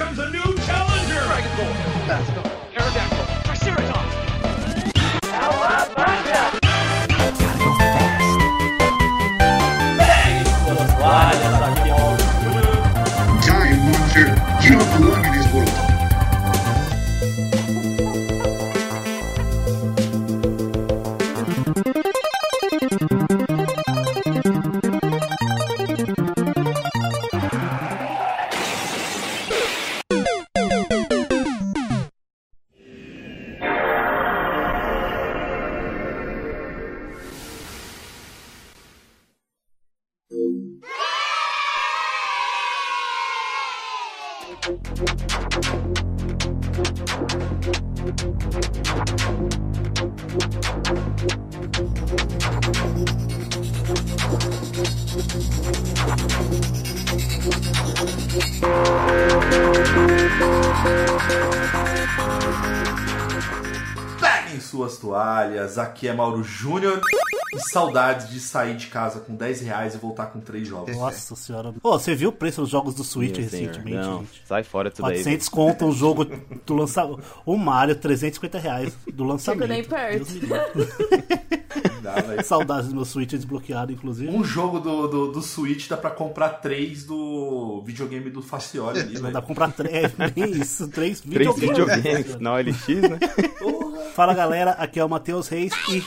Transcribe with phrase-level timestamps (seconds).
[0.00, 1.22] comes a new challenger!
[1.24, 2.08] Dragon Ball!
[2.08, 2.42] Basco!
[2.42, 2.59] Aerodactyl!
[66.00, 66.98] Aqui é Mauro Júnior
[67.54, 70.96] e saudades de sair de casa com 10 reais e voltar com 3 jogos.
[70.96, 71.74] Nossa senhora.
[71.82, 74.42] Ô, você viu o preço dos jogos do Switch Meu senhor, recentemente, Não, gente?
[74.46, 75.16] sai fora disso daí.
[75.16, 76.24] 400 conto um jogo
[76.64, 77.22] do lançamento.
[77.44, 79.68] O Mario, 350 reais do lançamento.
[79.68, 80.26] nem perto.
[82.02, 82.42] Dá.
[82.42, 84.30] Saudades do meu Switch desbloqueado, inclusive.
[84.34, 89.20] Um jogo do, do, do Switch dá pra comprar 3 do videogame do Facioli ali,
[89.20, 91.94] dá pra comprar três, é bem isso, três Três videogames.
[92.00, 93.18] videogames na OLX, né?
[94.14, 96.02] Fala galera, aqui é o Matheus Reis e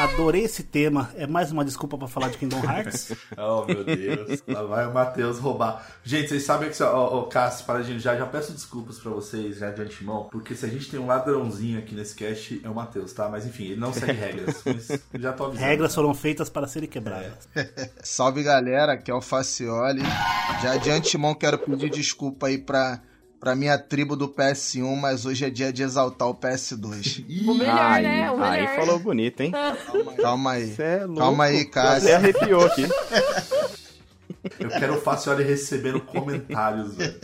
[0.00, 1.10] adorei esse tema.
[1.16, 3.12] É mais uma desculpa pra falar de Kingdom Hearts.
[3.36, 4.42] Oh, meu Deus.
[4.48, 5.86] Lá vai o Matheus roubar.
[6.02, 6.82] Gente, vocês sabem que...
[6.82, 10.66] Ó, ó, Cássio, Paradinho, já, já peço desculpas pra vocês, já de antemão, porque se
[10.66, 13.28] a gente tem um ladrãozinho aqui nesse cast, é o Matheus, tá?
[13.28, 14.62] Mas enfim, ele não segue regras.
[14.64, 14.88] Mas
[15.20, 15.66] já tô avisando.
[15.66, 17.48] Regras foram feitas para serem quebradas.
[18.02, 20.02] Salve galera, aqui é o Facioli.
[20.62, 23.00] Já de antemão quero pedir desculpa aí pra,
[23.40, 27.24] pra minha tribo do PS1, mas hoje é dia de exaltar o PS2.
[27.46, 28.30] O melhor, aí, né?
[28.30, 28.52] O melhor.
[28.52, 29.52] aí falou bonito, hein?
[30.20, 30.74] Calma aí.
[30.78, 31.06] É.
[31.16, 32.14] Calma aí, Cássio.
[32.14, 32.86] arrepiou aqui.
[34.58, 37.14] Eu quero o Facioli recebendo comentários, velho.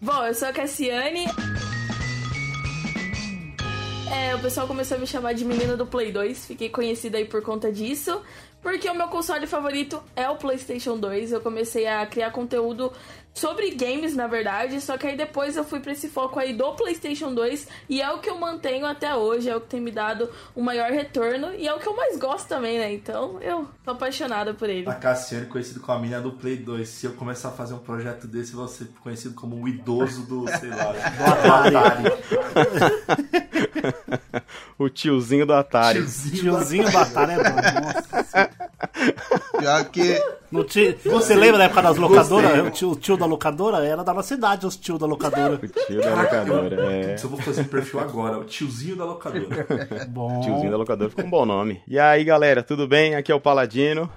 [0.00, 1.26] Bom, eu sou a Cassiane.
[4.10, 6.46] É, o pessoal começou a me chamar de menina do Play 2.
[6.46, 8.20] Fiquei conhecida aí por conta disso.
[8.66, 11.30] Porque o meu console favorito é o PlayStation 2.
[11.30, 12.92] Eu comecei a criar conteúdo
[13.32, 14.80] sobre games, na verdade.
[14.80, 17.68] Só que aí depois eu fui pra esse foco aí do PlayStation 2.
[17.88, 19.48] E é o que eu mantenho até hoje.
[19.48, 21.54] É o que tem me dado o maior retorno.
[21.54, 22.92] E é o que eu mais gosto também, né?
[22.92, 24.88] Então eu tô apaixonada por ele.
[24.88, 26.88] A Cassiane, conhecido como a mina do Play 2.
[26.88, 30.26] Se eu começar a fazer um projeto desse, eu vou ser conhecido como o idoso
[30.26, 32.02] do, sei lá, do Atari.
[34.78, 36.00] O tiozinho do Atari.
[36.00, 36.36] Tiozinho.
[36.36, 37.56] Tiozinho Batalha é bom.
[37.56, 38.50] Nossa.
[39.58, 40.20] Pior que
[40.64, 42.66] tinha- Você lembra da época das locadoras?
[42.66, 45.54] O tio, o tio da locadora era da nossa cidade, os tio da locadora.
[45.62, 46.74] O tio da locadora.
[46.76, 47.16] eu, É.
[47.22, 49.66] Eu vou fazer um perfil agora, o tiozinho da locadora.
[50.08, 50.40] Bom.
[50.40, 51.82] Tiozinho da locadora ficou um bom nome.
[51.88, 53.14] E aí, galera, tudo bem?
[53.14, 54.10] Aqui é o Paladino.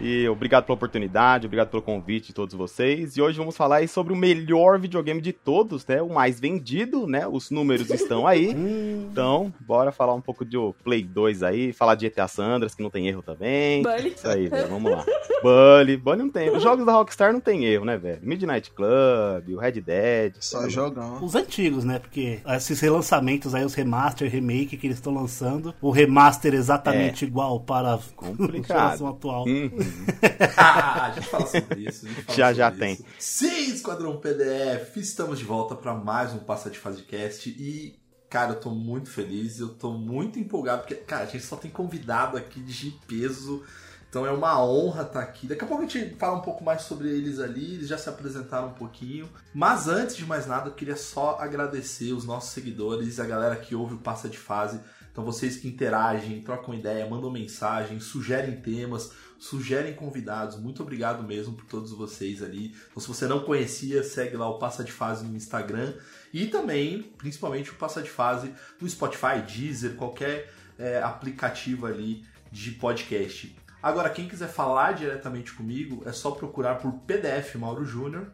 [0.00, 3.16] E obrigado pela oportunidade, obrigado pelo convite de todos vocês.
[3.16, 6.00] E hoje vamos falar aí sobre o melhor videogame de todos, né?
[6.00, 7.26] O mais vendido, né?
[7.26, 8.54] Os números estão aí.
[9.10, 12.90] Então, bora falar um pouco do Play 2 aí, falar de GTA Sandras, que não
[12.90, 13.82] tem erro também.
[13.82, 14.10] Bully.
[14.14, 15.04] Isso aí, velho, vamos lá.
[15.42, 16.50] Bully, Bully não tem.
[16.50, 18.20] Os jogos da Rockstar não tem erro, né, velho?
[18.22, 20.34] Midnight Club, o Red Dead.
[20.40, 21.24] só jogão.
[21.24, 21.98] Os antigos, né?
[21.98, 27.58] Porque esses relançamentos aí, os remaster, remake que eles estão lançando, o remaster exatamente igual
[27.60, 28.66] para a Complicado.
[28.68, 29.44] geração atual.
[29.88, 30.06] Uhum.
[30.56, 32.06] Ah, a gente fala sobre isso.
[32.06, 32.78] a gente fala Já, sobre já isso.
[32.78, 32.98] tem.
[33.18, 38.52] Sim, Esquadrão PDF, estamos de volta para mais um Passa de Fase Cast e, cara,
[38.52, 42.36] eu tô muito feliz, eu tô muito empolgado, porque, cara, a gente só tem convidado
[42.36, 43.62] aqui de peso,
[44.10, 45.46] então é uma honra estar aqui.
[45.46, 48.08] Daqui a pouco a gente fala um pouco mais sobre eles ali, eles já se
[48.08, 49.28] apresentaram um pouquinho.
[49.54, 53.74] Mas antes de mais nada, eu queria só agradecer os nossos seguidores, a galera que
[53.74, 54.80] ouve o Passa de Fase.
[55.12, 60.56] Então vocês que interagem, trocam ideia, mandam mensagem, sugerem temas, sugerem convidados.
[60.56, 62.74] Muito obrigado mesmo por todos vocês ali.
[62.90, 65.94] Então, se você não conhecia, segue lá o Passa de Fase no Instagram
[66.32, 72.72] e também, principalmente, o Passa de Fase no Spotify, Deezer, qualquer é, aplicativo ali de
[72.72, 73.56] podcast.
[73.82, 78.26] Agora, quem quiser falar diretamente comigo, é só procurar por PDF Mauro Júnior.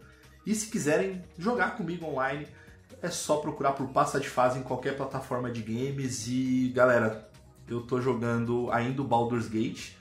[0.46, 2.46] E se quiserem jogar comigo online,
[3.02, 6.26] é só procurar por Passa de Fase em qualquer plataforma de games.
[6.28, 7.28] E galera,
[7.68, 9.92] eu tô jogando ainda o Baldur's Gate.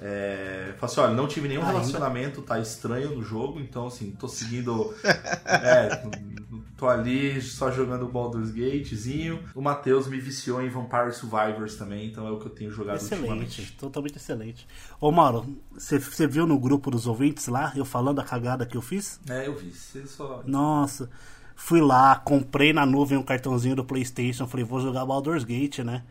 [0.00, 1.72] É, fala assim, olha, não tive nenhum Ainda?
[1.72, 4.94] relacionamento, tá estranho no jogo, então assim, tô seguindo.
[5.44, 6.06] é,
[6.76, 9.42] tô ali só jogando Baldur's Gatezinho.
[9.56, 12.96] O Matheus me viciou em Vampire Survivors também, então é o que eu tenho jogado
[12.96, 13.72] Excelente, ultimamente.
[13.72, 14.68] totalmente excelente.
[15.00, 18.76] Ô Mauro, você você viu no grupo dos ouvintes lá, eu falando a cagada que
[18.76, 19.18] eu fiz?
[19.28, 19.72] É, eu vi.
[19.72, 20.44] Você só.
[20.46, 21.10] Nossa,
[21.56, 26.04] fui lá, comprei na nuvem um cartãozinho do PlayStation, falei, vou jogar Baldur's Gate, né?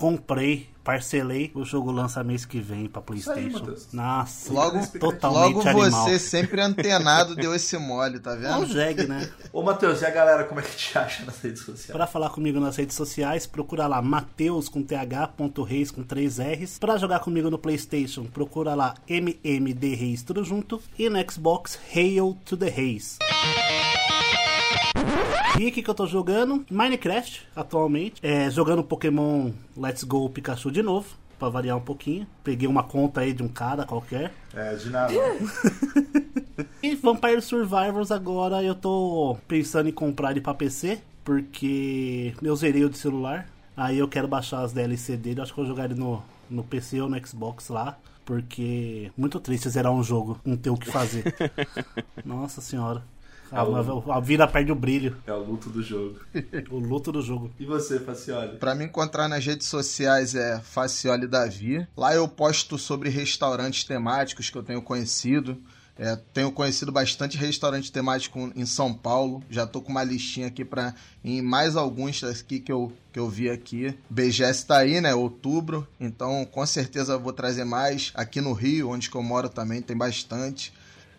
[0.00, 3.58] Comprei, parcelei, o jogo lança mês que vem pra aí, PlayStation.
[3.58, 3.88] Matheus.
[3.92, 6.04] Nossa, Logo, totalmente logo animal.
[6.06, 8.66] você, sempre antenado, deu esse mole, tá É vendo?
[8.66, 9.28] Jeg, né?
[9.52, 11.92] Ô, Matheus, e a galera, como é que te acha nas redes sociais?
[11.92, 16.38] Pra falar comigo nas redes sociais, procura lá Mateus com TH, ponto Reis com 3
[16.38, 16.78] R's.
[16.78, 20.80] Pra jogar comigo no Playstation, procura lá MMD Reis tudo junto.
[20.98, 23.18] E no Xbox, Hail to the Reis.
[25.58, 26.64] E o que, que eu tô jogando?
[26.70, 28.20] Minecraft, atualmente.
[28.24, 31.08] É, jogando Pokémon Let's Go Pikachu de novo,
[31.38, 32.26] pra variar um pouquinho.
[32.42, 34.32] Peguei uma conta aí de um cara qualquer.
[34.54, 35.12] É, de nada.
[36.82, 42.84] E Vampire Survivors agora eu tô pensando em comprar ele pra PC, porque eu zerei
[42.84, 43.46] o de celular.
[43.76, 46.64] Aí eu quero baixar as DLC dele, acho que eu vou jogar ele no, no
[46.64, 47.98] PC ou no Xbox lá.
[48.24, 51.34] Porque muito triste zerar um jogo, não ter o que fazer.
[52.24, 53.02] Nossa senhora.
[53.50, 56.18] A, a- a vida perde o brilho, É o luto do jogo.
[56.70, 57.50] o luto do jogo.
[57.58, 58.58] E você, Facioli?
[58.58, 61.86] Pra me encontrar nas redes sociais é Facioli Davi.
[61.96, 65.58] Lá eu posto sobre restaurantes temáticos que eu tenho conhecido.
[66.02, 69.42] É, tenho conhecido bastante restaurante temático em São Paulo.
[69.50, 73.28] Já tô com uma listinha aqui para em mais alguns aqui que eu, que eu
[73.28, 73.94] vi aqui.
[74.08, 75.14] BGS tá aí, né?
[75.14, 75.86] Outubro.
[76.00, 78.12] Então com certeza eu vou trazer mais.
[78.14, 80.72] Aqui no Rio, onde que eu moro também, tem bastante.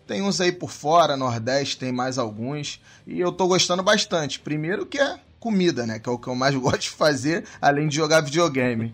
[0.08, 2.82] Tem uns aí por fora, Nordeste, tem mais alguns.
[3.06, 4.40] E eu tô gostando bastante.
[4.40, 6.00] Primeiro que é comida, né?
[6.00, 8.94] Que é o que eu mais gosto de fazer, além de jogar videogame.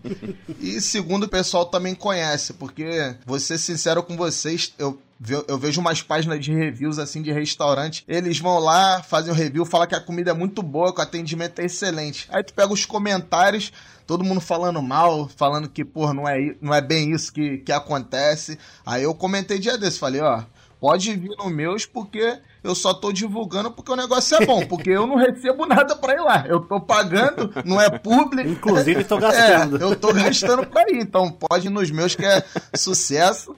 [0.58, 4.98] E segundo, o pessoal também conhece, porque, vou ser sincero com vocês, eu,
[5.46, 8.04] eu vejo umas páginas de reviews assim de restaurante.
[8.08, 11.02] Eles vão lá, fazem o review, falam que a comida é muito boa, que o
[11.02, 12.26] atendimento é excelente.
[12.30, 13.72] Aí tu pega os comentários,
[14.06, 17.72] todo mundo falando mal, falando que, pô, não é, não é bem isso que, que
[17.72, 18.58] acontece.
[18.86, 20.42] Aí eu comentei dia desse, falei, ó.
[20.80, 24.90] Pode vir no meus porque eu só tô divulgando porque o negócio é bom, porque
[24.90, 26.44] eu não recebo nada pra ir lá.
[26.46, 28.48] Eu tô pagando, não é público.
[28.48, 29.76] Inclusive, tô É, gastando.
[29.78, 32.44] eu tô gastando pra ir, então pode ir nos meus que é
[32.74, 33.56] sucesso.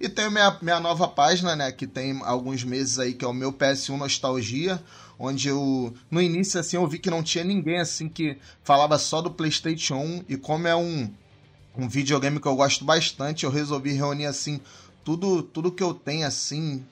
[0.00, 3.34] E tenho minha, minha nova página, né, que tem alguns meses aí, que é o
[3.34, 4.80] meu PS1 Nostalgia,
[5.18, 9.20] onde eu, no início, assim, eu vi que não tinha ninguém, assim, que falava só
[9.20, 11.10] do Playstation 1, e como é um,
[11.76, 14.58] um videogame que eu gosto bastante, eu resolvi reunir, assim,
[15.04, 16.84] tudo, tudo que eu tenho, assim,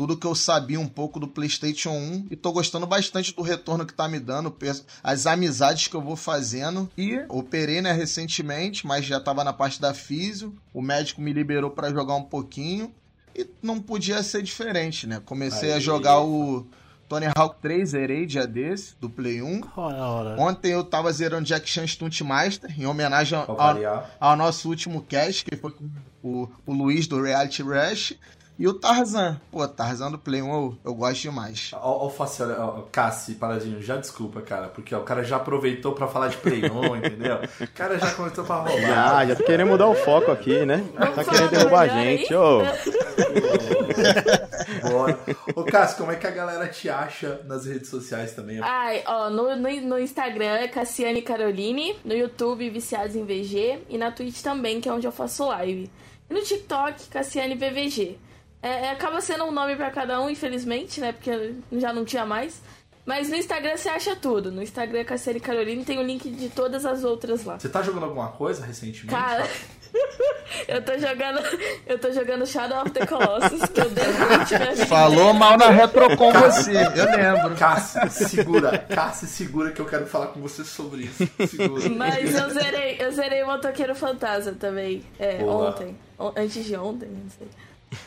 [0.00, 3.84] tudo que eu sabia um pouco do PlayStation 1 e tô gostando bastante do retorno
[3.84, 4.54] que tá me dando,
[5.02, 9.78] as amizades que eu vou fazendo e operei né recentemente, mas já tava na parte
[9.78, 12.94] da físio, o médico me liberou pra jogar um pouquinho
[13.36, 15.20] e não podia ser diferente, né?
[15.24, 15.80] Comecei a Aí.
[15.80, 16.66] jogar o
[17.06, 19.60] Tony Hawk 3, zerei dia desse, do Play 1.
[19.76, 20.40] Ora, ora.
[20.40, 23.46] Ontem eu tava zerando Jack Chan Stunt Master, em homenagem ao,
[24.18, 25.90] ao nosso último cast, que foi com
[26.22, 28.16] o, o Luiz do Reality Rush.
[28.60, 29.40] E o Tarzan.
[29.50, 31.70] Pô, Tarzan do Play 1 eu, eu gosto demais.
[31.72, 36.06] Ó, Facioli, ó, Cassi, Paladino, já desculpa, cara, porque ó, o cara já aproveitou pra
[36.06, 37.36] falar de Play 1, entendeu?
[37.58, 38.78] O cara já começou pra roubar.
[38.78, 40.84] Já, já tô querendo mudar o foco aqui, né?
[41.14, 42.60] Tá querendo derrubar a gente, ô.
[44.90, 45.18] Bora.
[45.56, 48.60] Ô, Cassi, como é que a galera te acha nas redes sociais também?
[48.60, 53.96] Ai, ó, no, no, no Instagram é Cassiane Caroline, no YouTube Viciados em VG e
[53.96, 55.90] na Twitch também, que é onde eu faço live.
[56.30, 58.16] E no TikTok, Cassiane VVG.
[58.62, 61.12] É, é, acaba sendo um nome pra cada um, infelizmente, né?
[61.12, 62.62] Porque já não tinha mais.
[63.04, 64.52] Mas no Instagram você acha tudo.
[64.52, 67.58] No Instagram Cassiane Caroline tem o link de todas as outras lá.
[67.58, 69.08] Você tá jogando alguma coisa recentemente?
[69.08, 69.48] Cara,
[70.68, 71.40] eu tô jogando.
[71.86, 76.16] Eu tô jogando Shadow of the Colossus, que eu minha vida Falou mal na retro
[76.16, 77.56] com você, eu lembro.
[77.56, 78.78] Cassi, segura.
[78.78, 81.28] Cassi, segura que eu quero falar com você sobre isso.
[81.48, 81.88] Segura.
[81.90, 85.02] Mas eu zerei, eu zerei o Motoqueiro Fantasma também.
[85.18, 85.70] É, Boa.
[85.70, 85.96] ontem.
[86.18, 87.48] On- antes de ontem, não sei.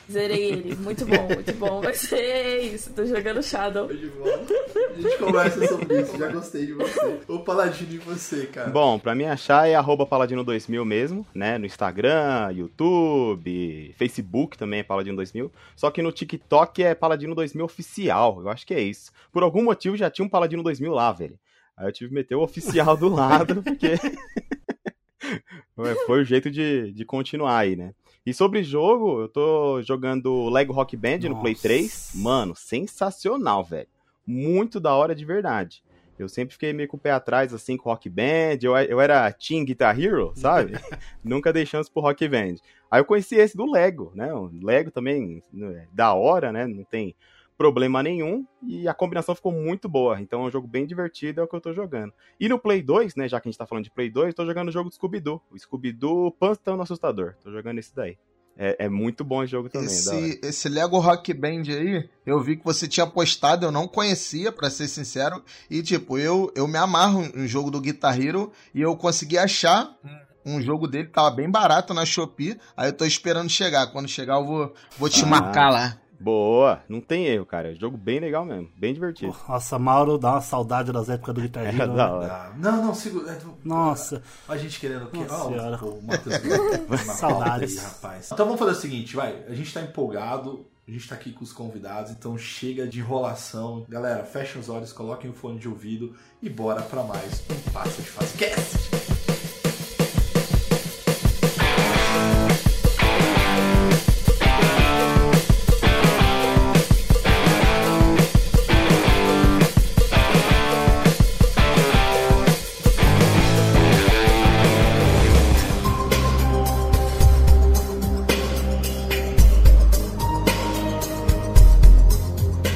[0.10, 0.75] Zerei ele.
[0.75, 1.82] Muito bom, muito bom.
[1.84, 3.88] Mas é isso, tô jogando Shadow.
[3.88, 4.54] De volta.
[4.96, 7.20] A gente conversa sobre isso, já gostei de você.
[7.28, 8.70] Ô Paladino e você, cara.
[8.70, 11.58] Bom, pra me achar é arroba paladino2000 mesmo, né?
[11.58, 15.52] No Instagram, YouTube, Facebook também é paladino2000.
[15.75, 18.42] Só que no TikTok é paladino2000 oficial.
[18.42, 19.12] Eu acho que é isso.
[19.32, 21.38] Por algum motivo já tinha um paladino 2000 lá, velho.
[21.75, 23.98] Aí eu tive que meter o oficial do lado, porque
[26.06, 27.96] foi o jeito de, de continuar aí, né?
[28.25, 31.68] E sobre jogo, eu tô jogando Lego Rock Band no Play Nossa.
[31.68, 32.12] 3.
[32.15, 33.88] Mano, sensacional, velho.
[34.25, 35.84] Muito da hora de verdade.
[36.18, 38.60] Eu sempre fiquei meio com o pé atrás, assim, com Rock Band.
[38.62, 40.74] Eu, eu era Team Guitar Hero, sabe?
[41.22, 42.56] Nunca dei chance pro Rock Band.
[42.89, 44.34] Aí eu conheci esse do Lego, né?
[44.34, 46.65] O Lego também, né, da hora, né?
[46.65, 47.13] Não tem
[47.58, 50.20] problema nenhum e a combinação ficou muito boa.
[50.22, 52.14] Então é um jogo bem divertido, é o que eu tô jogando.
[52.40, 54.34] E no Play 2, né, já que a gente tá falando de Play 2, eu
[54.34, 55.42] tô jogando o jogo do Scooby-Doo.
[55.52, 57.36] O Scooby-Doo Pantano Assustador.
[57.44, 58.18] Tô jogando esse daí.
[58.56, 59.88] É, é muito bom esse jogo também.
[59.88, 59.96] hora.
[59.96, 64.52] Esse, esse Lego Rock Band aí, eu vi que você tinha postado, eu não conhecia,
[64.52, 65.44] pra ser sincero.
[65.70, 69.98] E, tipo, eu, eu me amarro em jogo do Guitar Hero e eu consegui achar
[70.46, 72.60] um jogo dele, tava bem barato na Shopee.
[72.78, 73.88] Aí eu tô esperando chegar.
[73.88, 75.28] Quando chegar, eu vou, vou te Ah.
[75.28, 75.98] marcar lá.
[76.24, 77.72] Boa, não tem erro, cara.
[77.72, 79.36] É jogo bem legal mesmo, bem divertido.
[79.48, 81.88] Nossa, Mauro, dá uma saudade das épocas do Guitar É Hero.
[81.92, 81.96] né?
[81.98, 82.34] da hora.
[82.34, 83.32] Ah, Não, não, segura.
[83.34, 84.24] é, Nossa.
[84.48, 85.18] A gente querendo o quê?
[85.18, 85.84] Nossa Ó, senhora.
[85.84, 86.36] o, o Matheus
[87.18, 87.77] Saudades.
[87.77, 88.30] aí, rapaz.
[88.32, 89.44] Então vamos fazer o seguinte, vai.
[89.50, 93.86] A gente tá empolgado, a gente tá aqui com os convidados, então chega de enrolação.
[93.89, 98.01] Galera, fechem os olhos, coloquem o fone de ouvido e bora pra mais um Passa
[98.01, 99.03] de Fase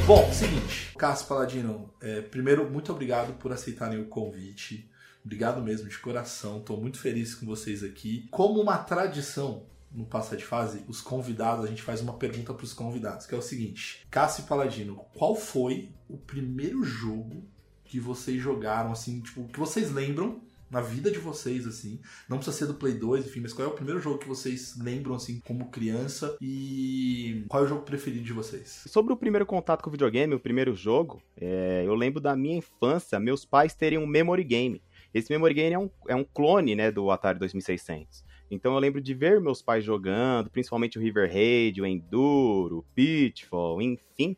[0.08, 4.90] Bom, seguinte, Cássio Paladino, é, primeiro, muito obrigado por aceitarem o convite.
[5.22, 6.60] Obrigado mesmo, de coração.
[6.60, 8.26] Estou muito feliz com vocês aqui.
[8.32, 12.64] Como uma tradição no Passa de Fase, os convidados, a gente faz uma pergunta para
[12.64, 17.44] os convidados, que é o seguinte: Cássio Paladino, qual foi o primeiro jogo
[17.84, 22.00] que vocês jogaram, assim, tipo, que vocês lembram na vida de vocês, assim?
[22.28, 24.78] Não precisa ser do Play 2, enfim, mas qual é o primeiro jogo que vocês
[24.78, 26.38] lembram, assim, como criança?
[26.42, 28.84] E qual é o jogo preferido de vocês?
[28.88, 32.58] Sobre o primeiro contato com o videogame, o primeiro jogo, é, eu lembro da minha
[32.58, 34.82] infância, meus pais terem um memory game.
[35.14, 38.26] Esse memory game é um, é um clone, né, do Atari 2600.
[38.50, 42.86] Então eu lembro de ver meus pais jogando, principalmente o River Raid, o Enduro, o
[42.96, 44.38] Pitfall, enfim.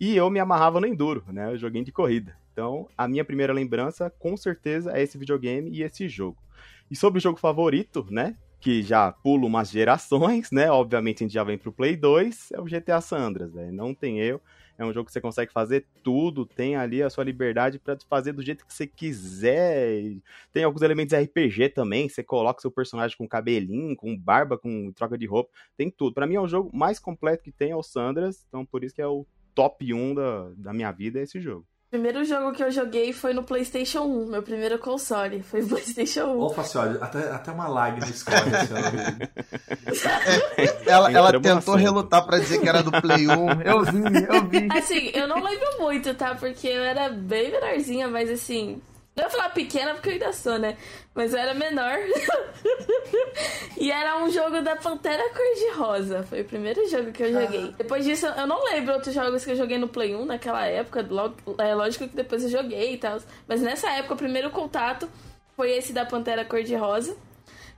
[0.00, 2.36] E eu me amarrava no Enduro, né, o joguinho de corrida.
[2.58, 6.42] Então a minha primeira lembrança, com certeza, é esse videogame e esse jogo.
[6.90, 10.68] E sobre o jogo favorito, né, que já pula umas gerações, né?
[10.68, 13.72] Obviamente a gente já vem pro Play 2, é o GTA San Andreas, velho.
[13.72, 14.40] Não tem eu.
[14.76, 18.32] É um jogo que você consegue fazer tudo, tem ali a sua liberdade pra fazer
[18.32, 20.16] do jeito que você quiser.
[20.52, 25.16] Tem alguns elementos RPG também, você coloca seu personagem com cabelinho, com barba, com troca
[25.16, 26.12] de roupa, tem tudo.
[26.12, 28.82] Pra mim é o jogo mais completo que tem é o San Andreas, então por
[28.82, 29.24] isso que é o
[29.54, 31.64] top 1 da, da minha vida é esse jogo.
[31.88, 35.42] O primeiro jogo que eu joguei foi no PlayStation 1, meu primeiro console.
[35.42, 36.38] Foi o PlayStation 1.
[36.38, 38.42] Ô, Facioli, até, até uma lágrima escorre
[40.86, 40.90] ó.
[40.90, 41.76] Ela, ela tentou assunto.
[41.76, 43.30] relutar pra dizer que era do Play 1.
[43.64, 44.68] Eu vi, eu vi.
[44.76, 46.34] Assim, eu não lembro muito, tá?
[46.34, 48.82] Porque eu era bem menorzinha, mas assim.
[49.18, 50.76] Não ia falar pequena porque eu ainda sou, né?
[51.12, 51.98] Mas eu era menor.
[53.76, 56.22] e era um jogo da Pantera Cor-de-Rosa.
[56.22, 57.74] Foi o primeiro jogo que eu joguei.
[57.76, 61.04] Depois disso, eu não lembro outros jogos que eu joguei no Play 1 naquela época.
[61.10, 63.18] Logo, é lógico que depois eu joguei e tal.
[63.48, 65.10] Mas nessa época, o primeiro contato
[65.56, 67.16] foi esse da Pantera Cor-de-Rosa.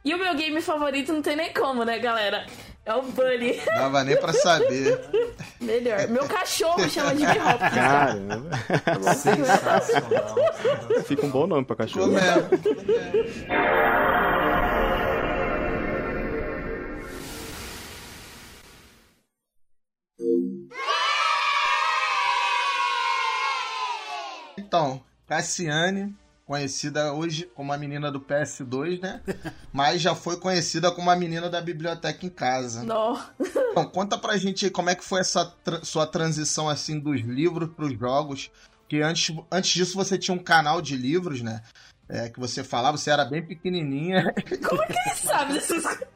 [0.05, 2.47] E o meu game favorito não tem nem como, né, galera?
[2.85, 3.61] É o Bunny.
[3.67, 4.99] Dava nem pra saber.
[5.61, 6.09] Melhor.
[6.09, 7.75] Meu cachorro chama Jimmy Hopkins.
[7.75, 10.35] Caramba, Sensacional.
[11.05, 12.13] fica um bom nome pra cachorro.
[24.57, 26.15] Então, Cassiane,
[26.51, 29.21] conhecida hoje como a menina do PS2, né?
[29.73, 32.83] Mas já foi conhecida como a menina da biblioteca em casa.
[32.83, 33.17] Nó.
[33.71, 37.21] Então, conta pra gente aí como é que foi essa tra- sua transição assim dos
[37.21, 38.51] livros pros jogos.
[38.89, 41.63] Que antes, antes disso você tinha um canal de livros, né?
[42.09, 44.35] É, que você falava, você era bem pequenininha.
[44.69, 46.09] Como que ele sabe dessas coisas?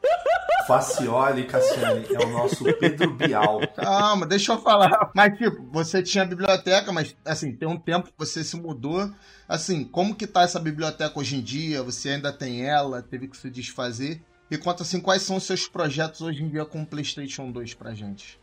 [0.67, 3.61] Facioli Cassiani é o nosso Pedro Bial.
[3.75, 5.11] Calma, deixa eu falar.
[5.15, 9.09] Mas, tipo, você tinha a biblioteca, mas, assim, tem um tempo que você se mudou.
[9.47, 11.83] Assim, como que tá essa biblioteca hoje em dia?
[11.83, 13.01] Você ainda tem ela?
[13.01, 14.21] Teve que se desfazer?
[14.49, 17.73] E conta, assim, quais são os seus projetos hoje em dia com o PlayStation 2
[17.73, 18.39] pra gente?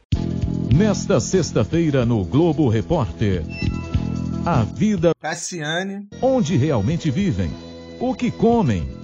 [0.74, 3.44] Nesta sexta-feira no Globo Repórter.
[4.44, 7.50] A vida Cassiane, onde realmente vivem.
[8.00, 9.01] O que comem.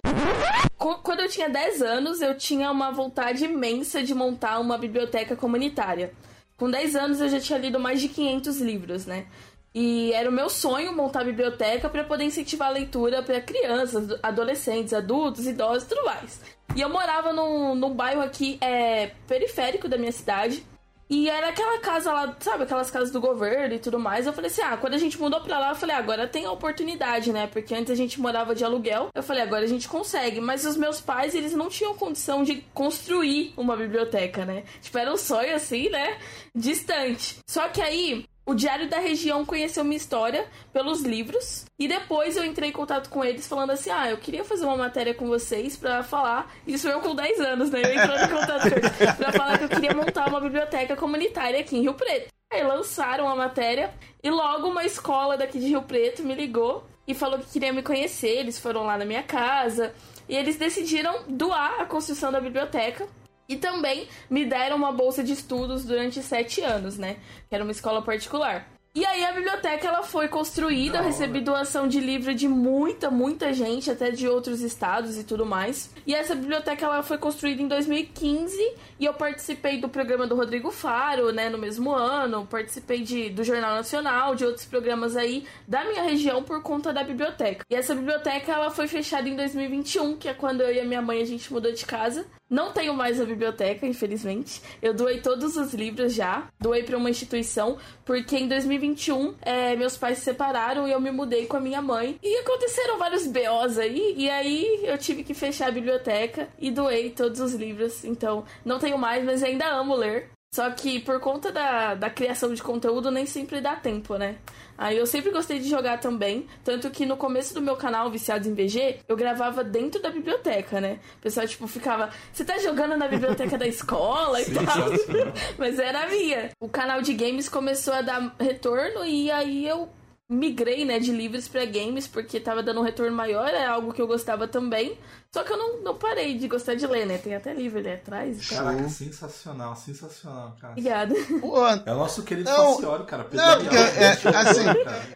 [1.29, 6.11] Eu tinha 10 anos, eu tinha uma vontade imensa de montar uma biblioteca comunitária.
[6.57, 9.27] Com 10 anos, eu já tinha lido mais de 500 livros, né?
[9.75, 14.19] E era o meu sonho montar a biblioteca para poder incentivar a leitura para crianças,
[14.23, 16.41] adolescentes, adultos, idosos e tudo mais.
[16.75, 20.65] E eu morava num, num bairro aqui é, periférico da minha cidade.
[21.11, 24.27] E era aquela casa lá, sabe, aquelas casas do governo e tudo mais.
[24.27, 26.45] Eu falei assim: ah, quando a gente mudou pra lá, eu falei, ah, agora tem
[26.45, 27.47] a oportunidade, né?
[27.47, 29.09] Porque antes a gente morava de aluguel.
[29.15, 30.41] Eu falei, agora a gente consegue.
[30.41, 34.65] Mas os meus pais, eles não tinham condição de construir uma biblioteca, né?
[34.83, 36.19] Tipo, era um sonho assim, né?
[36.55, 37.39] Distante.
[37.49, 41.67] Só que aí, o Diário da Região conheceu minha história pelos livros.
[41.79, 44.77] E depois eu entrei em contato com eles falando assim: ah, eu queria fazer uma
[44.77, 46.51] matéria com vocês pra falar.
[46.67, 47.83] Isso eu com 10 anos, né?
[47.85, 51.61] Eu entrando em contato com eles pra falar que eu queria montar uma biblioteca comunitária
[51.61, 52.29] aqui em Rio Preto.
[52.51, 53.93] Aí lançaram a matéria
[54.25, 57.83] e logo uma escola daqui de Rio Preto me ligou e falou que queria me
[57.83, 58.39] conhecer.
[58.39, 59.93] Eles foram lá na minha casa
[60.27, 63.07] e eles decidiram doar a construção da biblioteca
[63.49, 67.17] e também me deram uma bolsa de estudos durante sete anos, né?
[67.49, 68.69] Que era uma escola particular.
[68.95, 73.53] E aí a biblioteca ela foi construída, eu recebi doação de livro de muita, muita
[73.53, 75.95] gente, até de outros estados e tudo mais.
[76.05, 78.57] E essa biblioteca ela foi construída em 2015
[78.99, 83.45] e eu participei do programa do Rodrigo Faro, né, no mesmo ano, participei de, do
[83.45, 87.65] Jornal Nacional, de outros programas aí da minha região por conta da biblioteca.
[87.71, 91.03] E essa biblioteca ela foi fechada em 2021, que é quando eu e a minha
[91.03, 92.27] mãe a gente mudou de casa.
[92.51, 94.63] Não tenho mais a biblioteca, infelizmente.
[94.81, 96.49] Eu doei todos os livros já.
[96.59, 101.11] Doei para uma instituição, porque em 2021 é, meus pais se separaram e eu me
[101.11, 102.19] mudei com a minha mãe.
[102.23, 104.15] E aconteceram vários BOs aí.
[104.17, 108.03] E aí eu tive que fechar a biblioteca e doei todos os livros.
[108.05, 110.31] Então, não tenho mais, mas ainda amo ler.
[110.51, 114.39] Só que por conta da, da criação de conteúdo nem sempre dá tempo, né?
[114.79, 116.47] Aí eu sempre gostei de jogar também.
[116.65, 120.81] Tanto que no começo do meu canal, Viciados em VG, eu gravava dentro da biblioteca,
[120.81, 121.01] né?
[121.19, 122.11] O pessoal, tipo, ficava.
[122.33, 124.89] Você tá jogando na biblioteca da escola e tal.
[125.59, 126.51] Mas era a minha.
[126.59, 129.89] O canal de games começou a dar retorno e aí eu
[130.29, 134.03] migrei, né, de livros para games, porque tava dando um retorno maior, é algo que
[134.03, 134.99] eu gostava também.
[135.33, 137.17] Só que eu não, não parei de gostar de ler, né?
[137.19, 138.47] Tem até livro ali atrás.
[138.49, 140.73] Caraca, sensacional, sensacional, cara.
[140.73, 141.15] Obrigada.
[141.41, 143.27] Pô, É o nosso querido Não, Facioli, cara.
[143.33, 144.65] não, porque, é, assim,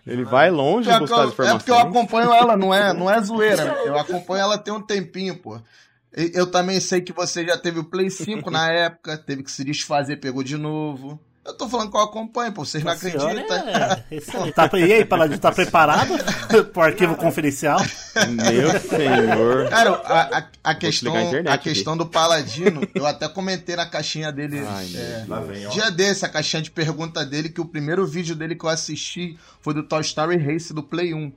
[0.06, 3.10] Ele vai longe que buscar eu- as é porque eu acompanho ela, não é, não
[3.10, 3.64] é zoeira.
[3.84, 5.60] Eu acompanho ela tem um tempinho, pô.
[6.14, 9.64] Eu também sei que você já teve o Play 5 na época, teve que se
[9.64, 11.18] desfazer, pegou de novo.
[11.44, 13.28] Eu tô falando que eu acompanho, pô, vocês não acreditam.
[13.68, 14.02] É.
[14.54, 16.14] Tá, e aí, Paladino, tá preparado
[16.72, 17.80] pro arquivo confidencial?
[17.80, 19.68] Meu senhor.
[19.68, 23.86] Cara, a, a- a questão, a internet a questão do Paladino, eu até comentei na
[23.86, 24.62] caixinha dele.
[24.64, 25.70] Ai, é, Lá vem, ó.
[25.70, 29.36] dia desse, a caixinha de pergunta dele, que o primeiro vídeo dele que eu assisti
[29.60, 31.32] foi do Toy Story Race do Play 1.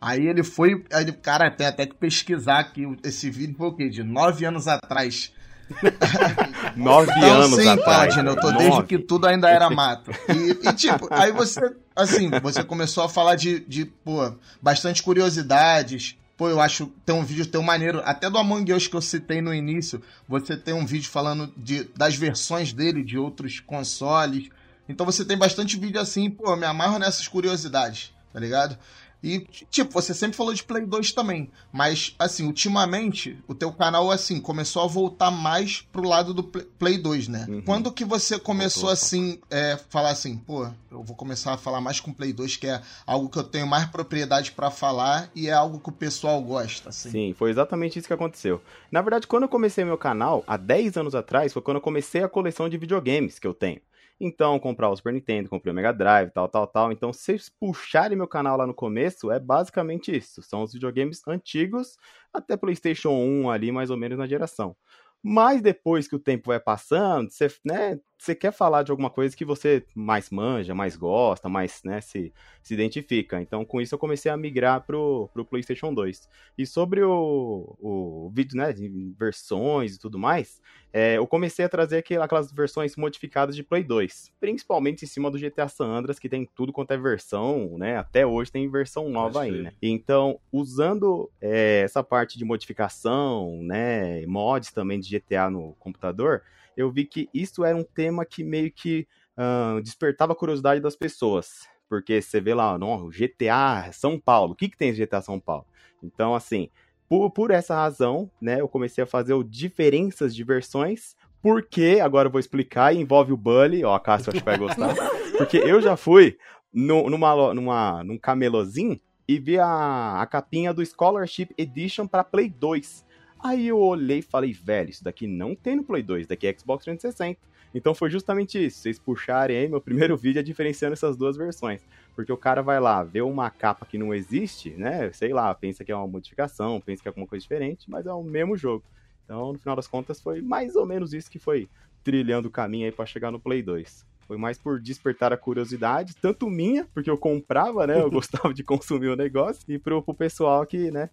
[0.00, 0.82] Aí ele foi.
[0.90, 3.90] Aí cara, tem até que pesquisar que esse vídeo foi o quê?
[3.90, 5.30] De nove anos atrás.
[6.76, 8.14] Nove Então, anos sim, atrás.
[8.14, 8.86] Paladino, eu tô desde Nove.
[8.86, 10.10] que tudo ainda era mato.
[10.28, 11.60] E, e, tipo, aí você,
[11.94, 16.16] assim, você começou a falar de, de, pô, bastante curiosidades.
[16.36, 19.42] Pô, eu acho tem um vídeo teu maneiro, até do Among Us que eu citei
[19.42, 24.48] no início, você tem um vídeo falando de, das versões dele de outros consoles.
[24.88, 28.78] Então você tem bastante vídeo assim, pô, eu me amarro nessas curiosidades, tá ligado?
[29.22, 31.50] E, tipo, você sempre falou de Play 2 também.
[31.72, 36.64] Mas, assim, ultimamente, o teu canal, assim, começou a voltar mais pro lado do Play-
[36.78, 37.46] Play 2, né?
[37.48, 37.60] Uhum.
[37.62, 41.80] Quando que você começou, Voltou, assim, é, falar assim, pô, eu vou começar a falar
[41.80, 45.48] mais com Play 2, que é algo que eu tenho mais propriedade pra falar e
[45.48, 47.10] é algo que o pessoal gosta, assim.
[47.10, 48.62] Sim, foi exatamente isso que aconteceu.
[48.90, 52.22] Na verdade, quando eu comecei meu canal, há 10 anos atrás, foi quando eu comecei
[52.22, 53.80] a coleção de videogames que eu tenho.
[54.22, 56.92] Então, comprar o Super Nintendo, comprei o Mega Drive, tal, tal, tal.
[56.92, 60.42] Então, se vocês puxarem meu canal lá no começo, é basicamente isso.
[60.42, 61.96] São os videogames antigos,
[62.32, 64.76] até PlayStation 1 ali, mais ou menos na geração.
[65.22, 69.34] Mas depois que o tempo vai passando, você, né, você quer falar de alguma coisa
[69.34, 73.40] que você mais manja, mais gosta, mais né, se, se identifica.
[73.40, 76.28] Então, com isso, eu comecei a migrar pro, pro PlayStation 2.
[76.58, 80.60] E sobre o, o vídeo, né, de versões e tudo mais,
[80.92, 84.30] é, eu comecei a trazer aquel- aquelas versões modificadas de Play 2.
[84.38, 87.96] Principalmente em cima do GTA San Andreas, que tem tudo quanto é versão, né?
[87.96, 89.72] Até hoje tem versão nova aí, né?
[89.80, 94.26] Então, usando é, essa parte de modificação, né?
[94.26, 96.42] Mods também de GTA no computador,
[96.80, 100.96] eu vi que isso era um tema que meio que ah, despertava a curiosidade das
[100.96, 101.68] pessoas.
[101.88, 104.52] Porque você vê lá, não, GTA São Paulo.
[104.52, 105.66] O que, que tem GTA São Paulo?
[106.02, 106.68] Então, assim,
[107.08, 112.28] por, por essa razão, né, eu comecei a fazer o diferenças de versões, porque, agora
[112.28, 114.94] eu vou explicar, e envolve o Bully, ó, a Cássio acho que vai gostar,
[115.36, 116.38] porque eu já fui
[116.72, 122.48] no, numa, numa, num camelozinho e vi a, a capinha do Scholarship Edition para Play
[122.48, 123.04] 2.
[123.42, 126.46] Aí eu olhei e falei, velho, isso daqui não tem no Play 2, isso daqui
[126.46, 127.40] é Xbox 360.
[127.74, 131.80] Então foi justamente isso, vocês puxarem aí, meu primeiro vídeo é diferenciando essas duas versões.
[132.14, 135.10] Porque o cara vai lá, vê uma capa que não existe, né?
[135.12, 138.12] Sei lá, pensa que é uma modificação, pensa que é alguma coisa diferente, mas é
[138.12, 138.84] o mesmo jogo.
[139.24, 141.68] Então, no final das contas, foi mais ou menos isso que foi
[142.02, 144.04] trilhando o caminho aí pra chegar no Play 2.
[144.26, 148.00] Foi mais por despertar a curiosidade, tanto minha, porque eu comprava, né?
[148.00, 151.10] Eu gostava de consumir o negócio, e pro, pro pessoal que, né?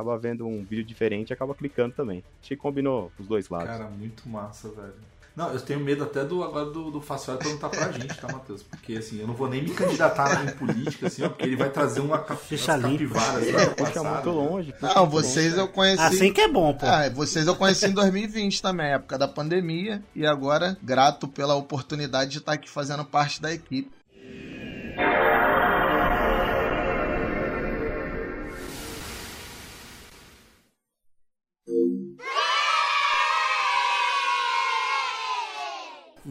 [0.00, 2.24] Acaba vendo um vídeo diferente e acaba clicando também.
[2.42, 3.68] Achei que combinou os dois lados.
[3.68, 4.94] Cara, muito massa, velho.
[5.36, 8.62] Não, eu tenho medo até do agora do, do Faciola perguntar pra gente, tá, Matheus?
[8.62, 11.70] Porque assim, eu não vou nem me candidatar em política, assim, ó, porque ele vai
[11.70, 12.82] trazer uma cap limpa.
[12.82, 14.14] capivaras lá do passado.
[14.14, 14.72] muito longe.
[14.72, 15.58] puxa Não, muito vocês longe.
[15.60, 16.02] eu conheci.
[16.02, 16.86] Assim que é bom, pô.
[16.86, 22.30] Ah, vocês eu conheci em 2020 também, época da pandemia, e agora grato pela oportunidade
[22.32, 23.99] de estar aqui fazendo parte da equipe.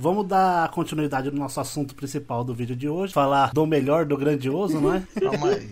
[0.02, 3.12] Vamos dar continuidade no nosso assunto principal do vídeo de hoje.
[3.12, 5.04] Falar do melhor, do grandioso, não é?
[5.20, 5.68] Calma aí.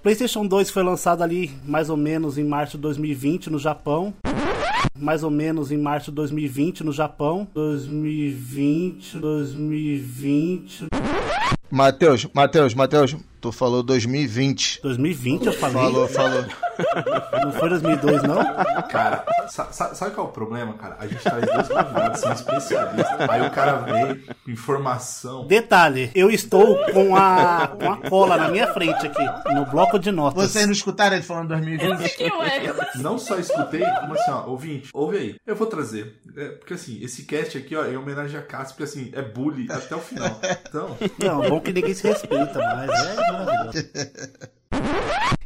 [0.00, 4.14] PlayStation 2 foi lançado ali mais ou menos em março de 2020 no Japão.
[4.96, 7.48] Mais ou menos em março de 2020 no Japão.
[7.52, 10.86] 2020, 2020.
[11.68, 14.80] Matheus, Matheus, Matheus, tu falou 2020.
[14.82, 15.76] 2020 eu falei.
[15.76, 16.44] Falou, falou.
[17.44, 18.42] Não foi 2002, não?
[18.88, 20.96] Cara, sa- sa- sabe qual é o problema, cara?
[20.98, 23.20] A gente traz dois convidados, são especialistas.
[23.28, 25.46] Aí o cara vem com informação.
[25.46, 30.10] Detalhe, eu estou com a, com a cola na minha frente aqui, no bloco de
[30.10, 30.50] notas.
[30.50, 32.16] Vocês não escutaram ele falando 2020?
[32.16, 35.36] Que ué, Não só escutei, como assim, ó, ouvinte, ouve aí.
[35.46, 36.18] Eu vou trazer.
[36.36, 39.20] É, porque assim, esse cast aqui, ó, é em homenagem a Cássio, porque assim, é
[39.22, 40.40] bully até o final.
[40.66, 43.88] Então, Não, bom que ninguém se respeita, mas é maravilhoso.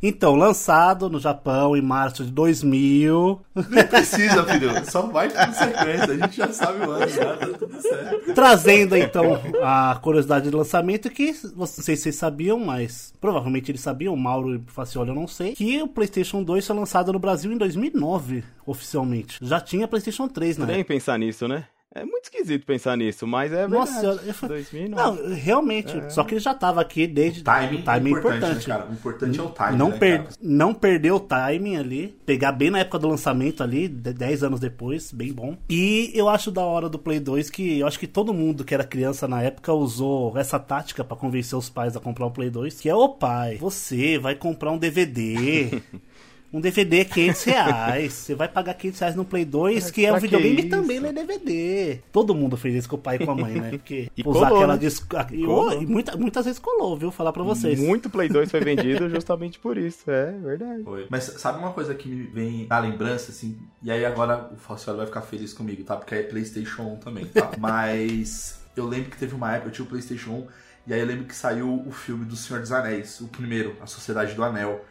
[0.02, 4.70] Então, lançado no Japão em março de 2000, nem precisa, filho.
[4.90, 6.12] Só vai por sequência.
[6.12, 8.34] A gente já sabe o ano, já tá tudo certo.
[8.34, 13.80] trazendo então a curiosidade de lançamento que não sei se vocês sabiam, mas provavelmente eles
[13.80, 17.52] sabiam, Mauro e Facioli eu não sei, que o PlayStation 2 foi lançado no Brasil
[17.52, 19.38] em 2009, oficialmente.
[19.42, 21.64] Já tinha PlayStation 3 na Nem pensar nisso, né?
[21.94, 24.20] É muito esquisito pensar nisso, mas é Nossa, verdade.
[24.22, 25.22] eu, eu, fui- 2009.
[25.22, 28.90] não, realmente, só que ele já tava aqui desde Timing, timing é importante, né, cara?
[28.90, 32.70] O importante é o timing, não, né, per- não perder o timing ali, pegar bem
[32.70, 35.56] na época do lançamento ali, de- 10 anos depois, bem bom.
[35.68, 38.74] E eu acho da hora do Play 2 que eu acho que todo mundo que
[38.74, 42.50] era criança na época usou essa tática pra convencer os pais a comprar um Play
[42.50, 45.80] 2, que é, ô pai, você vai comprar um DVD...
[46.52, 48.12] Um DVD é 500 reais.
[48.14, 50.68] Você vai pagar 500 reais no Play 2, que é um que videogame isso?
[50.70, 52.00] também é DVD.
[52.10, 53.70] Todo mundo fez isso com o pai e com a mãe, né?
[53.70, 54.88] Porque E usar colou, aquela né?
[55.32, 55.82] e- Colou.
[55.82, 57.10] e muita- muitas vezes colou, viu?
[57.10, 57.78] Falar pra vocês.
[57.78, 60.82] Muito Play 2 foi vendido justamente por isso, é verdade.
[60.84, 61.06] Foi.
[61.10, 63.58] Mas sabe uma coisa que me vem na lembrança, assim?
[63.82, 65.96] E aí agora o Facioli vai ficar feliz comigo, tá?
[65.96, 67.50] Porque é PlayStation 1 também, tá?
[67.58, 70.46] Mas eu lembro que teve uma época, eu tinha o PlayStation 1,
[70.86, 73.86] e aí eu lembro que saiu o filme do Senhor dos Anéis, o primeiro, A
[73.86, 74.82] Sociedade do Anel.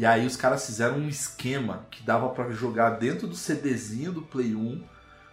[0.00, 4.22] E aí os caras fizeram um esquema que dava pra jogar dentro do CDzinho do
[4.22, 4.82] Play 1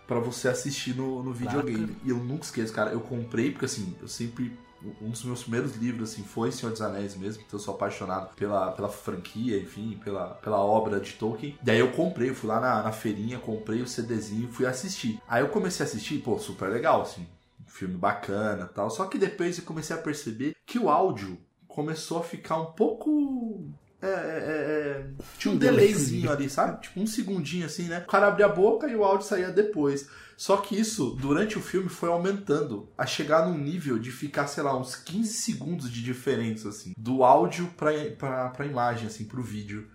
[0.06, 1.96] pra você assistir no, no videogame.
[2.04, 2.92] E eu nunca esqueço, cara.
[2.92, 4.60] Eu comprei, porque assim, eu sempre.
[5.02, 8.36] Um dos meus primeiros livros, assim, foi Senhor dos Anéis mesmo, então eu sou apaixonado
[8.36, 11.58] pela, pela franquia, enfim, pela, pela obra de Tolkien.
[11.66, 14.66] E aí eu comprei, eu fui lá na, na feirinha, comprei o CDzinho e fui
[14.66, 15.18] assistir.
[15.30, 17.26] Aí eu comecei a assistir, pô, super legal, assim,
[17.66, 18.90] um filme bacana e tal.
[18.90, 23.74] Só que depois eu comecei a perceber que o áudio começou a ficar um pouco
[24.02, 25.06] é, é, é,
[25.40, 26.82] tinha um delayzinho ali, sabe?
[26.84, 28.00] Tipo um segundinho assim, né?
[28.00, 30.08] O cara abria a boca e o áudio saía depois.
[30.36, 32.90] Só que isso, durante o filme, foi aumentando.
[32.96, 36.94] A chegar num nível de ficar, sei lá, uns 15 segundos de diferença, assim.
[36.96, 39.88] Do áudio pra, pra, pra imagem, assim, pro vídeo.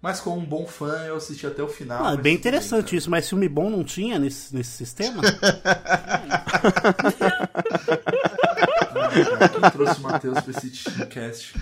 [0.00, 2.04] Mas como um bom fã, eu assisti até o final.
[2.04, 5.20] Ah, é bem interessante isso, mas filme bom não tinha nesse, nesse sistema?
[9.08, 11.54] Ah, Quem trouxe o Matheus pra esse Teamcast?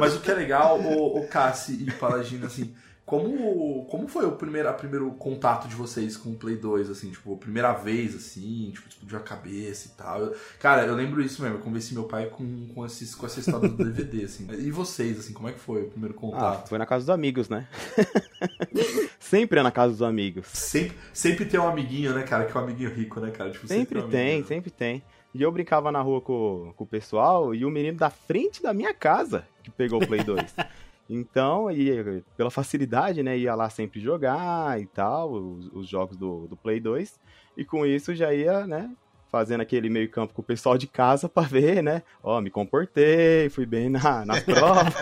[0.00, 4.32] Mas o que é legal, o, o Cassi e Paladino, assim, como, como foi o
[4.32, 8.14] primeiro, a primeiro contato de vocês com o Play 2, assim, tipo, a primeira vez,
[8.14, 10.20] assim, tipo, explodiu a cabeça e tal.
[10.20, 13.40] Eu- cara, eu lembro isso mesmo, eu convenci meu pai com, com, esses, com essa
[13.40, 14.46] história do DVD, assim.
[14.58, 16.68] E vocês, assim, como é que foi o primeiro Ah, contato?
[16.68, 17.66] foi na casa dos amigos, né?
[19.18, 20.46] Sempre é na casa dos amigos.
[20.52, 23.50] Sempre, sempre tem um amiguinho, né, cara, que é um amiguinho rico, né, cara?
[23.50, 24.46] Tipo, Sempre um tem, amiguinho.
[24.46, 25.02] sempre tem.
[25.34, 28.74] E eu brincava na rua com, com o pessoal e o menino da frente da
[28.74, 30.54] minha casa que pegou o Play 2.
[31.10, 36.46] Então, e, pela facilidade, né, ia lá sempre jogar e tal, os, os jogos do,
[36.46, 37.20] do Play 2.
[37.56, 38.90] E com isso já ia, né,
[39.32, 43.48] fazendo aquele meio campo com o pessoal de casa pra ver, né, ó, me comportei,
[43.48, 44.92] fui bem na, na prova,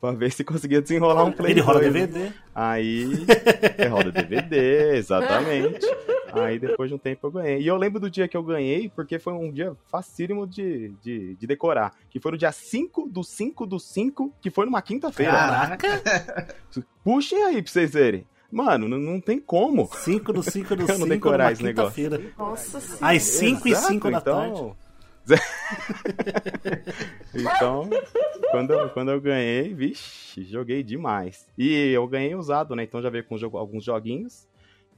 [0.00, 1.92] pra ver se conseguia desenrolar um Play Ele roda 2.
[1.92, 2.32] DVD.
[2.52, 3.24] Aí,
[3.78, 5.86] é, roda DVD, exatamente.
[6.32, 7.60] Aí depois de um tempo eu ganhei.
[7.60, 11.34] E eu lembro do dia que eu ganhei, porque foi um dia facílimo de, de,
[11.36, 11.94] de decorar.
[12.10, 15.32] Que foi no dia 5 do 5 do 5, que foi numa quinta-feira.
[15.32, 16.02] Caraca!
[17.04, 18.26] Puxem aí pra vocês verem.
[18.50, 19.88] Mano, não, não tem como.
[19.92, 21.92] 5 do 5 do Eu não 5 decorar esse negócio.
[21.94, 22.32] quinta-feira.
[22.38, 23.16] Nossa senhora.
[23.16, 24.52] Às 5 e Exato, 5 da tarde.
[24.54, 24.76] então...
[27.34, 27.88] então,
[28.50, 31.46] quando eu, quando eu ganhei, vixe, joguei demais.
[31.58, 32.84] E eu ganhei usado, né?
[32.84, 34.46] Então já veio com jogo- alguns joguinhos.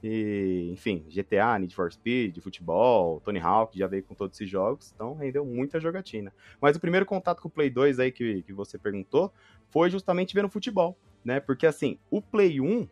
[0.01, 4.91] E, enfim, GTA, Need for Speed, futebol, Tony Hawk, já veio com todos esses jogos.
[4.95, 6.31] Então rendeu muita jogatina.
[6.61, 9.33] Mas o primeiro contato com o Play 2 aí que, que você perguntou
[9.69, 11.39] foi justamente vendo futebol, né?
[11.39, 12.87] Porque assim, o Play 1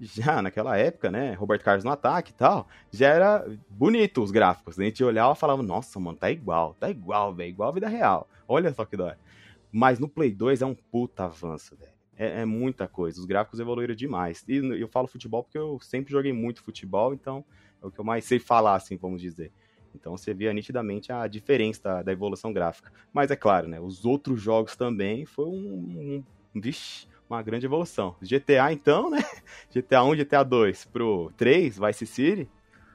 [0.00, 4.78] já naquela época, né, Roberto Carlos no ataque e tal, já era bonito os gráficos.
[4.78, 7.88] A gente olhava e falava, nossa, mano, tá igual, tá igual, velho, igual a vida
[7.88, 8.28] real.
[8.46, 9.18] Olha só que hora.
[9.70, 11.92] Mas no Play 2 é um puta avanço, velho.
[12.16, 14.44] É, é muita coisa, os gráficos evoluíram demais.
[14.48, 17.44] E eu falo futebol porque eu sempre joguei muito futebol, então
[17.82, 19.52] é o que eu mais sei falar, assim, vamos dizer.
[19.94, 22.92] Então você via nitidamente a diferença da, da evolução gráfica.
[23.12, 28.14] Mas é claro, né, os outros jogos também foi um, um vixe, uma grande evolução.
[28.22, 29.22] GTA, então, né?
[29.74, 32.48] GTA 1, GTA 2 pro 3, Vice City,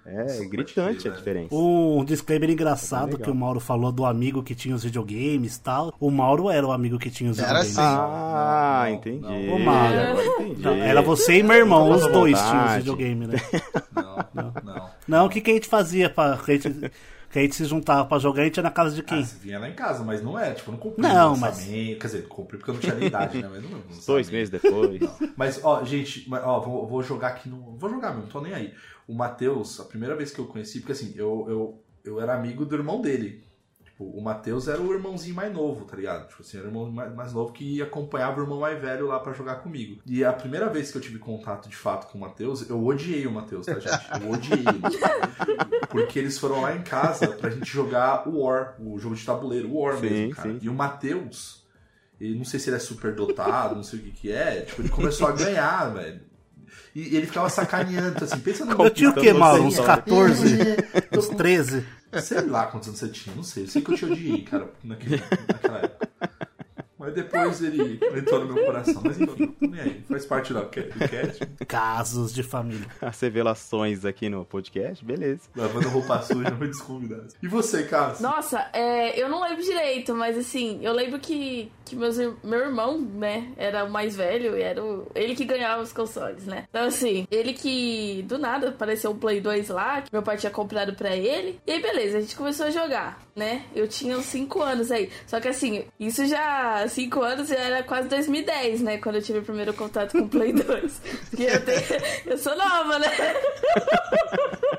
[0.06, 1.56] é gritante a diferença.
[1.56, 5.94] Um disclaimer engraçado que o Mauro falou do amigo que tinha os videogames e tal.
[5.98, 7.76] O Mauro era o amigo que tinha os Era videogames.
[7.76, 7.82] sim.
[7.82, 9.48] Ah, Não, não, entendi.
[9.48, 9.60] não.
[9.60, 10.00] Mário.
[10.10, 10.62] Agora entendi.
[10.62, 13.38] Não, era você e meu irmão, os dois tinham os videogames, né?
[13.96, 14.90] Não, não.
[15.08, 16.38] Não, o que, que a gente fazia pra.
[16.38, 16.92] Que a gente,
[17.34, 19.26] que a gente se juntava pra jogar, a gente ia na casa de Ah, quem?
[19.26, 21.58] você vinha lá em casa, mas não é, tipo, eu não cumpri Não, o mas-
[21.58, 22.00] lançamento.
[22.00, 23.50] Quer dizer, cumpri porque eu não tinha nem idade, né?
[23.52, 25.02] Mas não, não Dois meses depois.
[25.36, 27.76] Mas, ó, gente, mas, ó, vou, vou jogar aqui no.
[27.78, 28.74] Vou jogar mesmo, não tô nem aí.
[29.08, 32.66] O Matheus, a primeira vez que eu conheci, porque assim, eu, eu, eu era amigo
[32.66, 33.44] do irmão dele.
[33.94, 36.28] Tipo, o Matheus era o irmãozinho mais novo, tá ligado?
[36.28, 39.34] Tipo assim, era o irmão mais, novo que acompanhava o irmão mais velho lá pra
[39.34, 40.02] jogar comigo.
[40.04, 43.28] E a primeira vez que eu tive contato de fato com o Matheus, eu odiei
[43.28, 44.02] o Matheus, tá, gente?
[44.20, 44.82] Eu odiei ele.
[45.90, 49.70] Porque eles foram lá em casa pra gente jogar o War, o jogo de tabuleiro,
[49.70, 50.50] o War Sim, mesmo, cara.
[50.54, 50.60] sim.
[50.64, 51.64] E o Matheus,
[52.20, 54.82] ele não sei se ele é super dotado, não sei o que que é, tipo,
[54.82, 56.20] ele começou a ganhar, velho.
[56.96, 59.64] E ele ficava sacaneando, assim, pensa no Eu tinha o quê, Mauro?
[59.64, 60.58] Uns Sim, 14?
[61.12, 61.86] Tô Uns com- 13?
[62.22, 63.64] Sei lá quantos anos você tinha, não sei.
[63.64, 66.13] Eu sei que eu te odiei, cara, naquele, naquela época.
[67.16, 69.02] Mas depois ele entrou no meu coração.
[69.04, 70.04] Mas enfim, nem aí.
[70.08, 71.46] Faz parte da- do cast.
[71.68, 72.88] Casos de família.
[73.02, 75.42] As revelações aqui no podcast, beleza.
[75.56, 77.28] Lavando roupa suja, foi desconvidado.
[77.42, 78.16] E você, cara?
[78.20, 83.00] Nossa, é, eu não lembro direito, mas assim, eu lembro que, que meus, meu irmão,
[83.00, 86.66] né, era o mais velho e era o- ele que ganhava os consoles, né?
[86.70, 90.52] Então, assim, ele que do nada apareceu um Play 2 lá, que meu pai tinha
[90.52, 91.60] comprado pra ele.
[91.66, 93.64] E aí, beleza, a gente começou a jogar, né?
[93.76, 95.10] Eu tinha uns 5 anos aí.
[95.28, 98.98] Só que assim, isso já, 5 anos já era quase 2010, né?
[98.98, 101.02] Quando eu tive o primeiro contato com o Play 2.
[101.30, 101.82] Porque eu, tenho,
[102.26, 103.08] eu sou nova, né?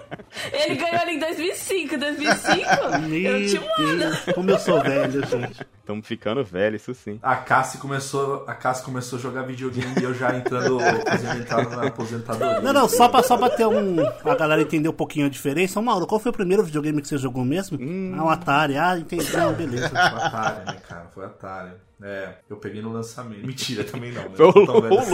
[0.52, 1.96] Ele ganhou ali em 2005.
[1.96, 2.98] 2005?
[3.08, 4.16] Meu eu tinha um ano.
[4.34, 5.66] Como eu sou velho, gente.
[5.84, 7.18] Estamos ficando velho, isso sim.
[7.22, 10.78] A Cassie começou, a Cassie começou a jogar videogame e eu já entrando,
[11.76, 12.62] na aposentadoria.
[12.62, 13.98] Não, não, só pra, só pra ter um.
[14.00, 15.78] A galera entender um pouquinho a diferença.
[15.78, 17.76] Ô, Mauro, qual foi o primeiro videogame que você jogou mesmo?
[17.78, 18.14] Hum.
[18.18, 18.78] Ah, um Atari.
[18.78, 19.30] Ah, entendi.
[19.36, 19.90] Não, beleza.
[19.90, 21.10] Foi Atari, né, cara?
[21.12, 21.72] Foi Atari.
[22.02, 23.46] É, eu peguei no lançamento.
[23.46, 24.22] Mentira, também não.
[24.22, 24.30] Né?
[24.38, 25.04] Tão velho louco!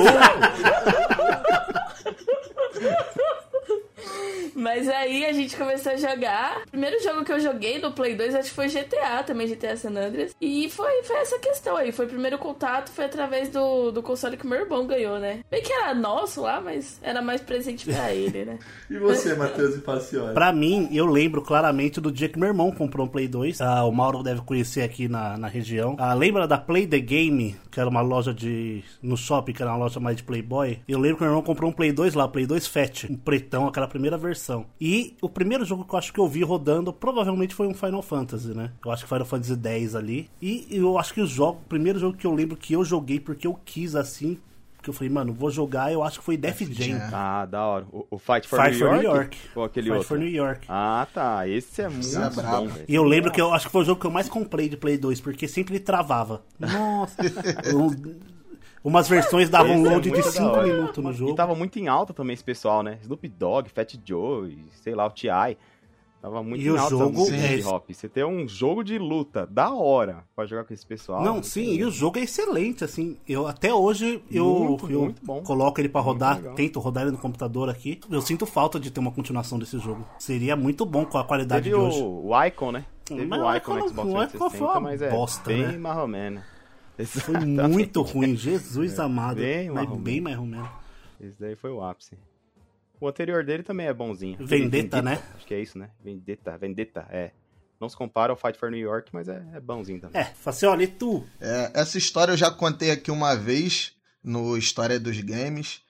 [4.55, 6.63] Mas aí a gente começou a jogar.
[6.67, 9.77] O primeiro jogo que eu joguei no Play 2 acho que foi GTA, também GTA
[9.77, 10.35] San Andreas.
[10.41, 11.93] E foi, foi essa questão aí.
[11.93, 15.41] Foi o primeiro contato, foi através do, do console que meu irmão ganhou, né?
[15.51, 18.59] Bem que era nosso lá, mas era mais presente pra ele, né?
[18.89, 20.35] E você, Matheus e Pacioli?
[20.35, 23.61] Pra mim, eu lembro claramente do dia que meu irmão comprou um Play 2.
[23.61, 25.97] Ah, o Mauro deve conhecer aqui na, na região.
[25.99, 28.83] Ah, lembra da Play The Game, que era uma loja de.
[29.03, 30.81] no shopping, que era uma loja mais de Playboy?
[30.89, 33.67] Eu lembro que meu irmão comprou um Play 2 lá, Play 2 Fat, um pretão,
[33.67, 34.67] aquela primeira versão.
[34.81, 38.03] E o primeiro jogo que eu acho que eu vi rodando provavelmente foi um Final
[38.03, 38.71] Fantasy, né?
[38.85, 40.31] Eu acho que Final Fantasy X ali.
[40.41, 43.19] E eu acho que o jogo, o primeiro jogo que eu lembro que eu joguei
[43.21, 44.39] porque eu quis assim.
[44.83, 46.99] Que eu falei, mano, vou jogar, eu acho que foi Def Jam.
[46.99, 47.11] Jam.
[47.13, 47.87] Ah, da hora.
[47.93, 49.03] O, o Fight for, Fight New, for York?
[49.05, 49.39] New York.
[49.55, 50.09] Ou aquele Fight outro?
[50.09, 50.67] for New York.
[50.71, 51.47] Ah, tá.
[51.47, 52.57] Esse é muito Esse é brabo.
[52.63, 52.85] bom, velho.
[52.89, 54.79] E eu lembro que eu acho que foi o jogo que eu mais comprei de
[54.79, 56.43] Play 2, porque sempre ele travava.
[56.59, 57.15] Nossa.
[57.77, 58.40] Um-
[58.83, 60.67] umas versões davam um é load de muito da 5 hora.
[60.67, 61.35] minutos no E jogo.
[61.35, 62.99] tava muito em alta também esse pessoal, né?
[63.03, 65.57] Snoop Dogg, Fat Joe, e sei lá, o T.I.
[66.23, 67.91] Tava muito E em o alta jogo é- hip hop.
[67.91, 71.23] Você tem um jogo de luta da hora pra jogar com esse pessoal.
[71.25, 73.17] Não, sim, e o jogo é excelente, assim.
[73.27, 75.43] Eu até hoje eu, Muito, eu muito bom.
[75.43, 77.99] coloco ele pra rodar, tento rodar ele no computador aqui.
[78.11, 80.05] Eu sinto falta de ter uma continuação desse jogo.
[80.19, 82.03] Seria muito bom com a qualidade Teve de o, hoje.
[82.03, 82.85] o Icon, né?
[83.03, 85.49] Teve Mas o Icon no Xbox não- o Icon foi 360, uma mas é bosta,
[85.49, 85.79] bem né?
[85.79, 86.43] marromeno.
[87.07, 89.41] Foi muito ruim, Jesus amado.
[89.43, 90.05] É, bem mas marromeno.
[90.05, 90.71] bem mais romeno.
[91.21, 92.17] Esse daí foi o ápice.
[93.01, 94.37] O anterior dele também é bonzinho.
[94.41, 95.23] Vendetta, né?
[95.35, 95.91] Acho que é isso, né?
[96.03, 97.31] Vendetta, Vendetta, é.
[97.81, 100.21] Não se compara ao Fight for New York, mas é, é bonzinho também.
[100.21, 101.27] É, assim, olha, e tu?
[101.41, 105.81] É, essa história eu já contei aqui uma vez no História dos Games.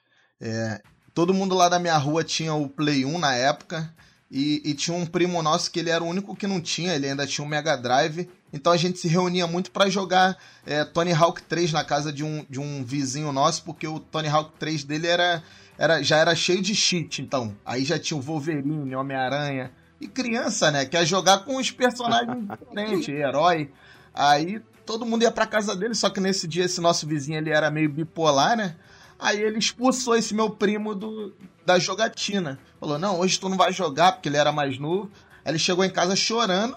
[0.40, 0.80] É,
[1.12, 3.92] todo mundo lá da minha rua tinha o Play 1 na época.
[4.30, 7.08] E, e tinha um primo nosso que ele era o único que não tinha, ele
[7.08, 8.30] ainda tinha um Mega Drive.
[8.52, 10.36] Então a gente se reunia muito para jogar
[10.66, 14.28] é, Tony Hawk 3 na casa de um, de um vizinho nosso, porque o Tony
[14.28, 15.42] Hawk 3 dele era,
[15.78, 17.56] era, já era cheio de cheat, então.
[17.64, 19.70] Aí já tinha o Wolverine, Homem-Aranha.
[20.00, 20.86] E criança, né?
[20.86, 23.70] Quer jogar com os personagens diferentes, herói.
[24.14, 27.50] Aí todo mundo ia pra casa dele, só que nesse dia esse nosso vizinho ele
[27.50, 28.74] era meio bipolar, né?
[29.18, 31.34] Aí ele expulsou esse meu primo do,
[31.64, 32.58] da jogatina.
[32.80, 35.10] Falou: Não, hoje tu não vai jogar, porque ele era mais novo.
[35.44, 36.76] Aí ele chegou em casa chorando.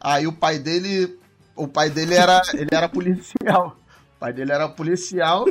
[0.00, 1.18] Aí o pai dele.
[1.56, 2.40] O pai dele era.
[2.54, 3.76] Ele era policial.
[4.16, 5.44] O pai dele era policial.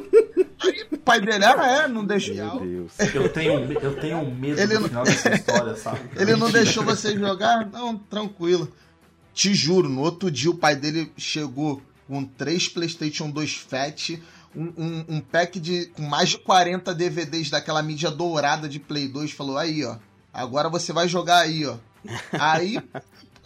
[0.59, 2.35] Aí o pai dele era, é, não deixou.
[2.35, 2.93] Meu Deus.
[3.13, 6.01] Eu tenho, eu tenho medo Ele do não- final dessa história, sabe?
[6.15, 7.65] Ele não deixou você jogar?
[7.69, 8.71] Não, tranquilo.
[9.33, 14.19] Te juro, no outro dia o pai dele chegou com três PlayStation 2 Fat,
[14.55, 19.07] um, um, um pack de com mais de 40 DVDs daquela mídia dourada de Play
[19.07, 19.31] 2.
[19.31, 19.97] Falou: aí, ó,
[20.33, 21.75] agora você vai jogar aí, ó.
[22.39, 22.79] Aí.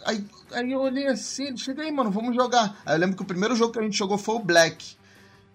[0.04, 2.80] Aí, aí eu olhei assim, chega aí, mano, vamos jogar.
[2.84, 4.96] Aí eu lembro que o primeiro jogo que a gente jogou foi o Black.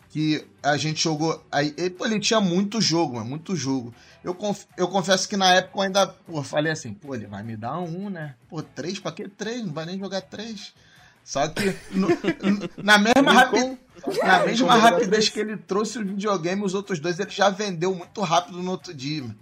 [0.10, 1.46] Que a gente jogou.
[1.52, 3.94] Aí, ele, pô, ele tinha muito jogo, mano, muito jogo.
[4.24, 7.44] Eu, conf- eu confesso que na época eu ainda pô, falei assim, pô, ele vai
[7.44, 8.36] me dar um, né?
[8.50, 9.64] Pô, três, pra que três?
[9.66, 10.74] Não vai nem jogar três.
[11.24, 12.08] Só que no-
[12.82, 13.78] na mesma, rapi-
[14.24, 18.22] na mesma rapidez que ele trouxe o videogame, os outros dois ele já vendeu muito
[18.22, 19.22] rápido no outro dia.
[19.24, 19.36] mano.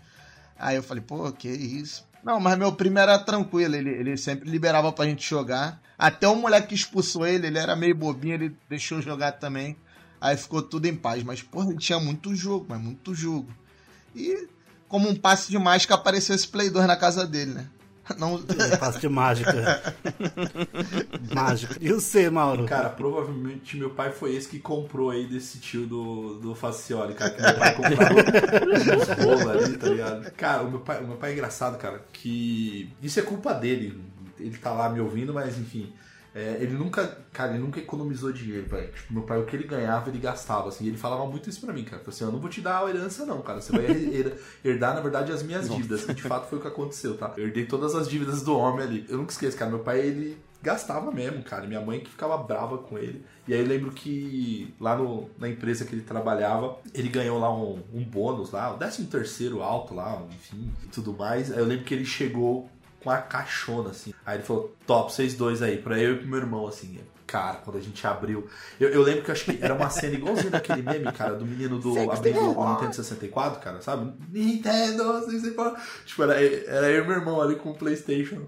[0.57, 2.03] Aí eu falei, pô, que isso.
[2.25, 5.79] Não, mas meu primo era tranquilo, ele, ele sempre liberava pra gente jogar.
[5.95, 9.77] Até o moleque que expulsou ele, ele era meio bobinho, ele deixou jogar também.
[10.19, 11.21] Aí ficou tudo em paz.
[11.23, 13.47] Mas, porra, ele tinha muito jogo, mas muito jogo.
[14.15, 14.47] E
[14.87, 17.67] como um passe de mágica apareceu esse Play 2 na casa dele, né?
[18.17, 18.39] Não,
[18.79, 19.81] Passe de mágica.
[21.33, 21.75] mágica.
[21.81, 22.65] E você, Mauro?
[22.65, 27.31] Cara, provavelmente meu pai foi esse que comprou aí desse tio do, do Facioli, cara.
[27.31, 30.31] Que meu pai comprava uns bolos ali, tá ligado?
[30.31, 33.99] Cara, o meu, pai, o meu pai é engraçado, cara, que isso é culpa dele.
[34.39, 35.91] Ele tá lá me ouvindo, mas enfim.
[36.35, 38.91] É, ele nunca, cara, ele nunca economizou dinheiro, velho.
[38.91, 40.83] Tipo, meu pai, o que ele ganhava, ele gastava, assim.
[40.83, 41.99] E ele falava muito isso pra mim, cara.
[42.03, 43.61] Falou assim, eu não vou te dar a herança, não, cara.
[43.61, 46.07] Você vai her- herdar, na verdade, as minhas dívidas.
[46.09, 47.33] E de fato foi o que aconteceu, tá?
[47.37, 49.05] Eu herdei todas as dívidas do homem ali.
[49.07, 49.71] Eu nunca esqueço, cara.
[49.71, 51.65] Meu pai, ele gastava mesmo, cara.
[51.67, 53.23] Minha mãe que ficava brava com ele.
[53.47, 57.55] E aí eu lembro que lá no, na empresa que ele trabalhava, ele ganhou lá
[57.55, 61.51] um, um bônus lá, o 13 terceiro alto lá, enfim, e tudo mais.
[61.51, 62.67] Aí eu lembro que ele chegou
[63.05, 64.13] com a caixona, assim.
[64.25, 66.99] Aí ele falou, top, vocês dois aí, pra eu e pro meu irmão, assim.
[67.27, 68.47] Cara, quando a gente abriu.
[68.79, 71.45] Eu, eu lembro que eu acho que era uma cena igualzinha daquele meme, cara, do
[71.45, 74.11] menino do abrindo o Nintendo 64, cara, sabe?
[74.31, 75.79] Nintendo 64.
[76.05, 78.41] Tipo, era, era eu e meu irmão ali com o PlayStation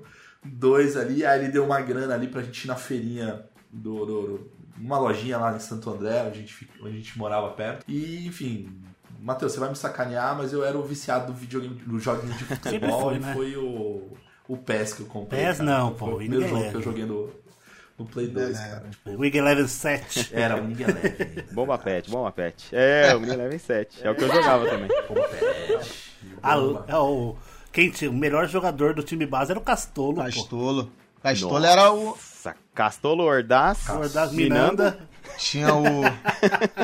[0.44, 1.24] 2 ali.
[1.26, 4.06] Aí ele deu uma grana ali pra gente ir na feirinha do.
[4.06, 7.50] do- do- uma lojinha lá em Santo André, onde a gente, onde a gente morava
[7.52, 7.84] perto.
[7.88, 8.80] E, enfim.
[9.20, 12.44] Matheus, você vai me sacanear, mas eu era o viciado do videogame, do joguinho de
[12.46, 13.34] futebol foi, e né?
[13.34, 14.12] foi o,
[14.48, 15.46] o PES que eu comprei.
[15.46, 15.70] PES cara.
[15.70, 17.30] não, Foi pô, o o primeiro jogo que eu joguei no,
[17.98, 18.86] no Play 2, cara.
[18.90, 20.30] Tipo, Wing Eleven 7.
[20.34, 21.46] era o Miguel Eleven.
[21.52, 22.70] Bomba Pet, Bomba Pet.
[22.72, 24.06] É, o Mini Eleven 7.
[24.06, 24.90] É o que eu jogava também.
[26.42, 26.56] Ah,
[26.88, 27.36] é o,
[27.72, 30.24] quem tinha, o melhor jogador do time base era o Castolo, pô.
[30.24, 30.92] Castolo.
[31.22, 31.68] Castolo Nossa.
[31.68, 32.18] era o.
[32.74, 33.90] Castolo Ordaz.
[33.90, 34.98] Ordaz Miranda.
[35.38, 36.02] Tinha o.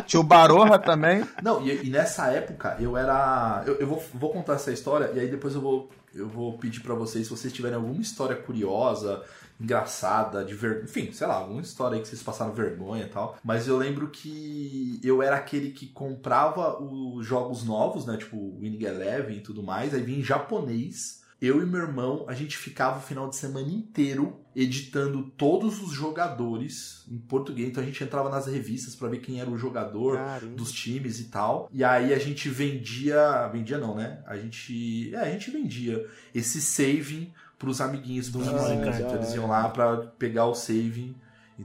[0.06, 1.24] tinha o Baroja também.
[1.42, 3.64] Não, e, e nessa época eu era.
[3.66, 6.82] Eu, eu vou, vou contar essa história e aí depois eu vou, eu vou pedir
[6.82, 9.24] pra vocês, se vocês tiverem alguma história curiosa,
[9.60, 10.84] engraçada, de ver...
[10.84, 13.38] enfim, sei lá, alguma história aí que vocês passaram vergonha e tal.
[13.44, 18.18] Mas eu lembro que eu era aquele que comprava os jogos novos, né?
[18.18, 21.23] Tipo Winning Eleven e tudo mais, aí vinha em japonês.
[21.44, 25.92] Eu e meu irmão, a gente ficava o final de semana inteiro editando todos os
[25.92, 27.68] jogadores em português.
[27.68, 30.56] Então a gente entrava nas revistas pra ver quem era o jogador Caramba.
[30.56, 31.68] dos times e tal.
[31.70, 33.46] E aí a gente vendia.
[33.52, 34.24] Vendia não, né?
[34.26, 35.14] A gente.
[35.14, 38.84] É, a gente vendia esse saving pros amiguinhos do Memory vizinho.
[38.86, 39.02] card.
[39.02, 41.14] Então eles iam lá pra pegar o saving.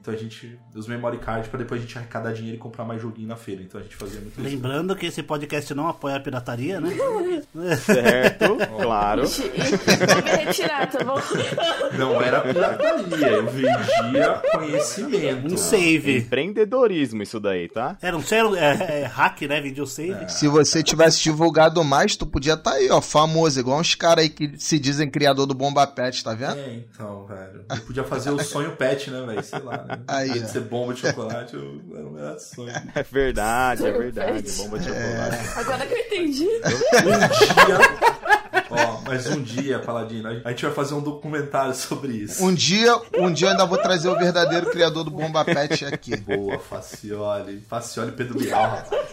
[0.01, 0.59] Então a gente.
[0.75, 3.63] Os memory cards pra depois a gente arrecadar dinheiro e comprar mais joguinho na feira.
[3.63, 4.49] Então a gente fazia muito isso.
[4.49, 6.91] Lembrando que esse podcast não apoia a pirataria, né?
[7.77, 9.23] Certo, claro.
[9.27, 11.19] Vou me retirar, tá bom?
[11.99, 15.53] Não era pirataria, eu vendia conhecimento.
[15.53, 16.19] Um save.
[16.19, 17.97] Empreendedorismo isso daí, tá?
[18.01, 19.61] Era um sério é, é, hack, né?
[19.61, 20.29] Vendia o save.
[20.31, 24.31] Se você tivesse divulgado mais, tu podia estar aí, ó, famoso, igual uns caras aí
[24.31, 26.59] que se dizem criador do Bomba Pet, tá vendo?
[26.59, 27.65] É, então, velho.
[27.69, 29.43] Eu podia fazer o sonho pet, né, velho?
[29.43, 30.01] Sei lá, né?
[30.07, 32.73] Aí, de ser bomba de chocolate, eu era o meu sonho.
[32.95, 34.51] É verdade, é verdade.
[34.53, 35.59] Bomba de chocolate.
[35.59, 36.47] Agora que eu entendi.
[36.47, 37.79] Um dia.
[38.71, 42.45] Ó, mas um dia, Paladino, a gente vai fazer um documentário sobre isso.
[42.45, 46.17] Um dia, um dia eu ainda vou trazer o verdadeiro criador do Bomba Pet aqui.
[46.17, 47.65] Boa, Facioli.
[47.69, 49.09] Facioli Pedro Bial, rapaz.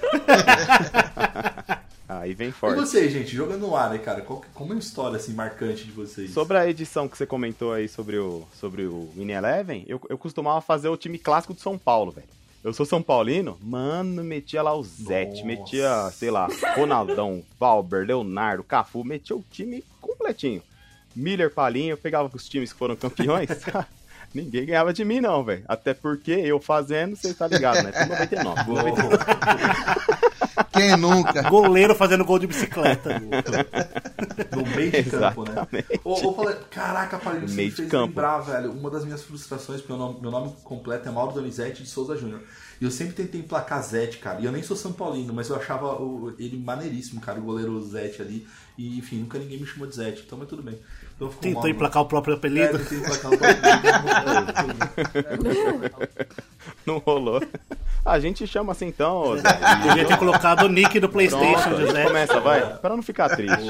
[2.08, 2.76] Aí vem E forte.
[2.80, 4.22] vocês, gente, jogando no ar, né, cara?
[4.22, 6.32] Qual como é a história, assim, marcante de vocês?
[6.32, 10.18] Sobre a edição que você comentou aí sobre o, sobre o Mini Eleven, eu, eu
[10.18, 12.28] costumava fazer o time clássico do São Paulo, velho.
[12.64, 15.45] Eu sou São Paulino, mano, metia lá o Zete, Nossa.
[15.45, 20.62] metia, sei lá, Ronaldão, Valber, Leonardo, Cafu, metia o time completinho.
[21.16, 23.49] Miller, Palinho, eu pegava os times que foram campeões,
[24.36, 25.64] ninguém ganhava de mim não, velho.
[25.68, 27.92] Até porque eu fazendo, você tá ligado, né?
[27.92, 28.64] Foi 99.
[28.68, 29.18] 99.
[30.72, 31.42] Quem nunca?
[31.50, 33.20] Goleiro fazendo gol de bicicleta.
[33.20, 35.66] No meio de campo, né?
[36.04, 38.08] Ô, ô, Paulinho, caraca, Paulinho, você Meio me de fez campo.
[38.08, 41.84] lembrar, velho, uma das minhas frustrações, porque meu nome, meu nome completo é Mauro Donizete
[41.84, 42.42] de Souza Júnior.
[42.80, 44.42] E eu sempre tentei emplacar Zete, cara.
[44.42, 47.82] E eu nem sou São Paulino, mas eu achava o- ele maneiríssimo, cara, o goleiro
[47.82, 48.46] Zete ali.
[48.78, 50.78] E, enfim, nunca ninguém me chamou de Zete, então mas tudo bem.
[51.16, 51.70] Então ficou Tentou Mauro.
[51.70, 52.78] emplacar o próprio É, apelido.
[52.93, 53.61] emplacar o próprio
[56.86, 57.41] Não rolou.
[58.03, 59.43] A gente chama assim então, ô Zé.
[59.84, 62.03] Devia ter colocado o nick do Pronto, Playstation, a gente José.
[62.03, 62.78] começa, vai.
[62.78, 63.55] Pra não ficar triste.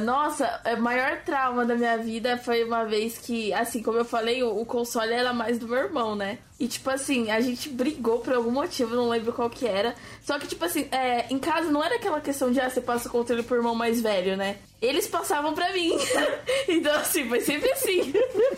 [0.00, 4.42] Nossa, o maior trauma da minha vida foi uma vez que, assim, como eu falei,
[4.42, 6.38] o, o console era mais do meu irmão, né?
[6.64, 9.94] E, tipo assim, a gente brigou por algum motivo, não lembro qual que era.
[10.22, 13.06] Só que, tipo assim, é, em casa não era aquela questão de, ah, você passa
[13.06, 14.56] o controle pro irmão mais velho, né?
[14.80, 15.92] Eles passavam pra mim.
[16.66, 18.14] então, assim, foi sempre assim.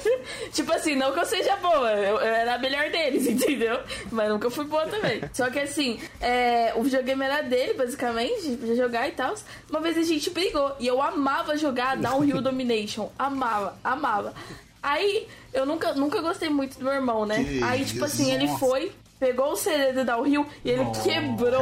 [0.55, 3.81] tipo assim, não que eu seja boa, eu, eu era a melhor deles, entendeu?
[4.13, 5.21] Mas nunca fui boa também.
[5.33, 9.35] Só que, assim, é, o videogame era dele, basicamente, pra jogar e tal.
[9.69, 13.11] Uma vez a gente brigou e eu amava jogar Downhill Domination.
[13.19, 14.33] Amava, amava.
[14.87, 17.43] Aí, eu nunca, nunca gostei muito do meu irmão, né?
[17.43, 18.59] Que Aí, tipo isso, assim, ele nossa.
[18.61, 21.61] foi, pegou o CD do Downhill e ele quebrou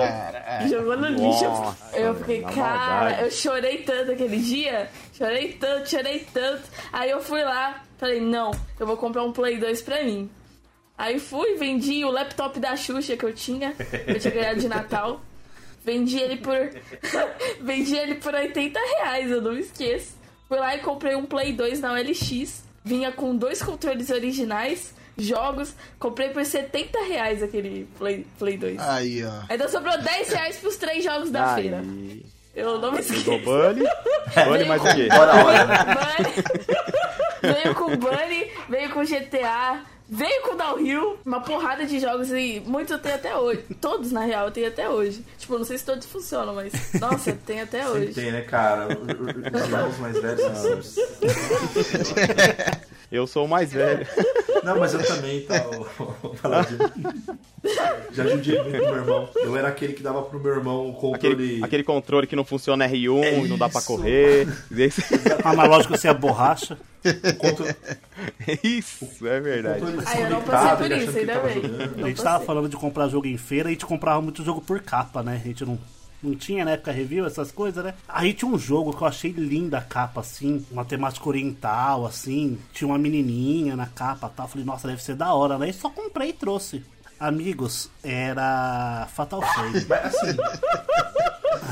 [0.63, 1.45] e jogou no lixo.
[1.45, 4.91] Nossa, eu fiquei, cara, eu chorei tanto aquele dia.
[5.15, 6.65] Chorei tanto, chorei tanto.
[6.93, 10.31] Aí eu fui lá, falei, não, eu vou comprar um Play 2 pra mim.
[10.99, 14.69] Aí fui, vendi o laptop da Xuxa que eu tinha, que eu tinha ganhado de
[14.69, 15.23] Natal.
[15.83, 16.55] Vendi ele por.
[17.63, 20.13] vendi ele por 80 reais, eu não me esqueço.
[20.47, 22.64] Fui lá e comprei um Play 2 na OLX.
[22.85, 25.75] Vinha com dois controles originais, jogos.
[25.99, 28.79] Comprei por 70 reais aquele Play, Play 2.
[28.81, 29.33] Aí, ó.
[29.49, 31.79] Ainda sobrou 10 reais pros três jogos da feira.
[31.79, 32.25] Aí,
[32.55, 33.25] Eu não me esqueço.
[33.25, 33.85] pegou Bunny.
[34.47, 35.09] Bunny mais o quê?
[35.09, 36.35] Bunny,
[37.63, 39.81] veio com Bunny, veio com GTA,
[40.15, 43.65] veio com Downhill, uma porrada de jogos e muitos eu tenho até hoje.
[43.81, 45.25] Todos, na real, eu tenho até hoje.
[45.39, 48.15] Tipo, não sei se todos funcionam, mas nossa, tenho até Sempre hoje.
[48.15, 48.89] tem, né, cara?
[48.89, 50.97] Os irmãos mais velhos
[53.15, 54.07] Eu sou o mais velho.
[54.65, 55.65] Não, mas eu também, tá?
[56.23, 56.91] ô, Paladino.
[58.13, 59.29] Já judiei muito do meu irmão.
[59.37, 61.35] Eu era aquele que dava pro meu irmão o controle.
[61.35, 63.87] Aquele, aquele controle que não funciona R1 É e não dá pra isso.
[63.87, 64.49] correr.
[64.77, 65.03] Esse-
[65.45, 66.77] Analógico sem a borracha.
[67.39, 67.75] controle,
[68.65, 69.85] Isso, é verdade.
[70.07, 71.63] Ah, eu não passei por isso, ainda bem.
[72.05, 74.81] A gente tava falando de comprar jogo em feira, a gente comprava muito jogo por
[74.81, 75.41] capa, né?
[75.43, 75.79] A gente não,
[76.25, 77.95] não tinha na época review, essas coisas, né?
[78.09, 82.59] Aí tinha um jogo que eu achei linda a capa, assim, uma temática oriental, assim,
[82.73, 84.49] tinha uma menininha na capa e tal.
[84.49, 85.69] Falei, nossa, deve ser da hora, né?
[85.69, 86.83] E só comprei e trouxe.
[87.21, 89.79] Amigos, era Fatal Frame.
[90.03, 90.37] Assim,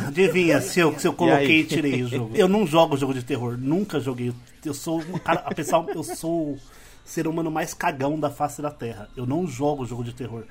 [0.06, 1.60] Adivinha se eu, se eu coloquei aí?
[1.60, 2.36] e tirei o jogo.
[2.36, 4.32] Eu não jogo jogo de terror, nunca joguei.
[4.64, 6.58] Eu sou um cara, a pessoa, eu sou o
[7.04, 9.08] ser humano mais cagão da face da Terra.
[9.16, 10.44] Eu não jogo jogo de terror.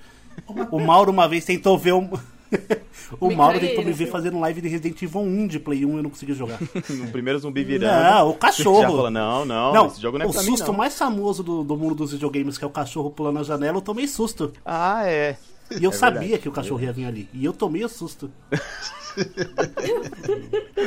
[0.69, 2.09] O Mauro uma vez tentou ver um
[3.19, 5.89] O Me Mauro tentou me ver fazendo live de Resident Evil 1 de Play 1
[5.89, 6.57] e eu não consegui jogar.
[6.89, 8.01] No primeiro zumbi virando.
[8.03, 8.81] Não, o cachorro.
[8.81, 10.77] Já falou, não, não, Não, esse jogo não é o pra mim, susto não.
[10.77, 13.81] mais famoso do, do mundo dos videogames, que é o cachorro pulando na janela, eu
[13.81, 14.53] tomei susto.
[14.65, 15.35] Ah, é.
[15.77, 16.41] E eu É sabia verdade.
[16.41, 17.29] que o cachorro ia vir ali.
[17.33, 18.31] E eu tomei o susto.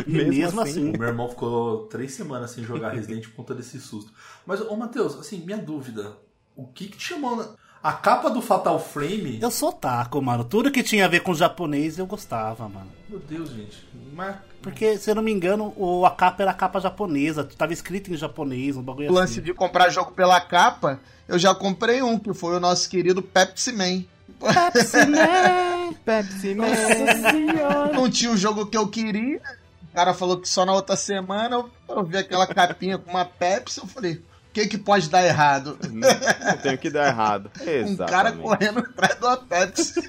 [0.07, 0.71] e Mesmo mesmo, assim.
[0.71, 4.13] assim, o meu irmão ficou três semanas sem jogar Resident por conta desse susto.
[4.47, 6.17] Mas, ô Matheus, assim, minha dúvida.
[6.57, 7.49] O que que te chamou na...
[7.85, 9.39] A capa do Fatal Frame...
[9.43, 10.43] eu sou taco, mano.
[10.43, 12.91] Tudo que tinha a ver com japonês eu gostava, mano.
[13.07, 13.87] Meu Deus, gente.
[14.15, 14.37] Mas...
[14.63, 17.45] Porque, se eu não me engano, o, a capa era a capa japonesa.
[17.45, 19.43] Tava escrito em japonês, um bagulho O lance assim.
[19.43, 23.71] de comprar jogo pela capa, eu já comprei um, que foi o nosso querido Pepsi
[23.73, 24.05] Man.
[24.41, 26.69] Pepsi Man, Pepsi Man.
[26.69, 27.93] Nossa senhora.
[27.93, 29.43] Não tinha o jogo que eu queria.
[29.91, 33.27] O cara falou que só na outra semana eu, eu vi aquela capinha com uma
[33.27, 33.81] Pepsi.
[33.81, 35.77] Eu falei, o que, que pode dar errado?
[35.91, 36.09] Não,
[36.47, 37.51] não tenho que dar errado.
[37.61, 38.43] Um cara Exatamente.
[38.43, 40.01] correndo atrás uma Pepsi.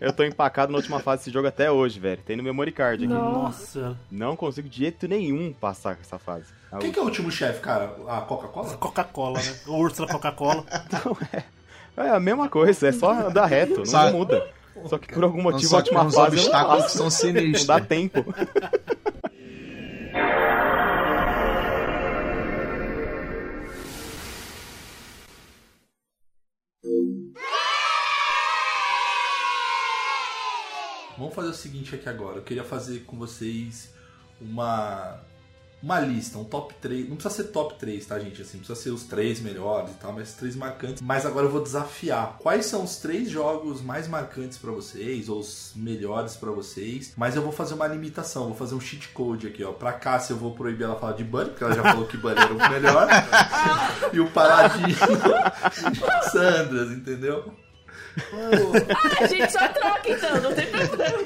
[0.00, 2.22] Eu tô empacado na última fase desse jogo até hoje, velho.
[2.24, 3.12] Tem no memory card aqui.
[3.12, 3.32] Não.
[3.42, 3.94] Nossa.
[4.10, 6.46] Não consigo de jeito nenhum passar essa fase.
[6.72, 7.94] A Quem que é o último chefe, cara?
[8.08, 8.76] A Coca-Cola?
[8.78, 9.54] Coca-Cola, né?
[9.66, 10.64] O urso da Coca-Cola.
[11.96, 14.46] É a mesma coisa, é só andar reto, não Sabe- muda.
[14.86, 17.02] Só que por algum Não, motivo a só que última fase não obstáculos que são
[17.04, 17.66] Não sinistros.
[17.66, 18.24] dá tempo.
[31.20, 32.38] Vamos fazer o seguinte aqui agora.
[32.38, 33.90] Eu queria fazer com vocês
[34.40, 35.18] uma
[35.82, 37.08] uma lista, um top 3.
[37.10, 38.40] Não precisa ser top 3, tá, gente?
[38.40, 41.02] Assim, precisa ser os três melhores e tal, mas três marcantes.
[41.02, 42.36] Mas agora eu vou desafiar.
[42.38, 47.12] Quais são os três jogos mais marcantes pra vocês, ou os melhores pra vocês?
[47.18, 49.72] Mas eu vou fazer uma limitação, vou fazer um cheat code aqui, ó.
[49.72, 52.38] Pra Cássia eu vou proibir ela falar de Bunny, porque ela já falou que Bunny
[52.38, 53.08] era o melhor.
[54.12, 54.88] e o Paladino
[56.32, 57.54] Sandras, entendeu?
[58.32, 61.18] Ah, a gente só troca então, não tem problema.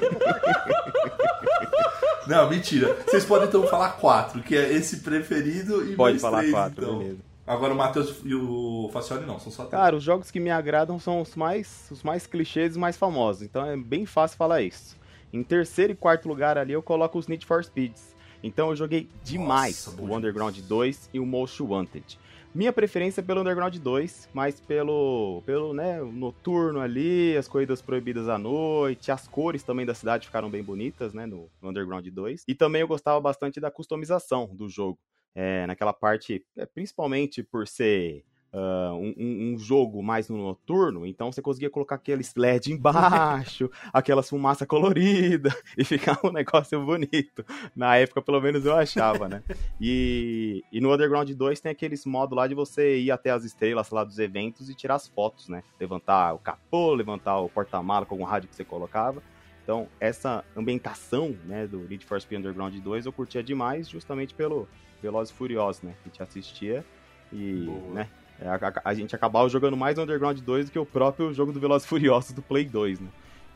[2.27, 2.95] Não, mentira.
[3.05, 6.97] Vocês podem então falar quatro, que é esse preferido e Pode falar três, quatro, então.
[6.99, 7.17] beleza.
[7.47, 9.79] Agora o Matheus e o Facioli não, são só três.
[9.79, 13.43] Cara, os jogos que me agradam são os mais, os mais clichês e mais famosos,
[13.43, 14.97] então é bem fácil falar isso.
[15.31, 18.15] Em terceiro e quarto lugar ali eu coloco os Need for Speeds.
[18.41, 20.15] Então eu joguei demais Nossa, o.
[20.15, 22.17] Underground 2 e o Most Wanted.
[22.55, 28.29] Minha preferência é pelo Underground 2, mas pelo, pelo né, noturno ali, as corridas proibidas
[28.29, 32.45] à noite, as cores também da cidade ficaram bem bonitas, né, no, no Underground 2.
[32.47, 34.97] E também eu gostava bastante da customização do jogo.
[35.35, 38.23] É, naquela parte, é, principalmente por ser
[38.57, 44.29] ah, um, um- jogo mais no noturno, então você conseguia colocar aqueles LED embaixo, aquelas
[44.29, 47.43] fumaça colorida e ficava um negócio bonito.
[47.75, 49.43] Na época, pelo menos eu achava, né?
[49.81, 53.89] E, e no Underground 2 tem aqueles modos lá de você ir até as estrelas
[53.89, 55.61] lá dos eventos e tirar as fotos, né?
[55.79, 59.21] Levantar o capô, levantar o porta-mala com algum rádio que você colocava.
[59.63, 64.67] Então, essa ambientação, né, do Need for Speed Underground 2 eu curtia demais, justamente pelo
[65.01, 65.93] Velozes e Furiosos, né?
[66.03, 66.85] Que a gente assistia
[67.33, 67.93] e, Boa.
[67.93, 68.09] né,
[68.41, 71.59] é, a, a- gente acabava jogando mais Underground 2 do que o próprio jogo do
[71.59, 73.07] Velozes Furiosos do Play 2, né?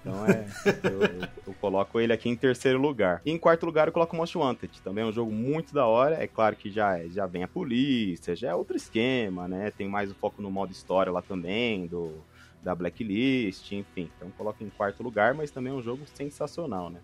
[0.01, 0.45] Então é,
[0.83, 3.21] eu, eu- eu coloco ele aqui em terceiro lugar.
[3.25, 4.81] E em quarto lugar eu coloco Most Wanted.
[4.81, 6.15] Também é um jogo muito da hora.
[6.15, 9.71] É claro que já, já vem a polícia, já é outro esquema, né?
[9.71, 12.23] Tem mais o foco no modo história lá também, do,
[12.63, 14.09] da Blacklist, enfim.
[14.15, 17.01] Então coloco em quarto lugar, mas também é um jogo sensacional, né?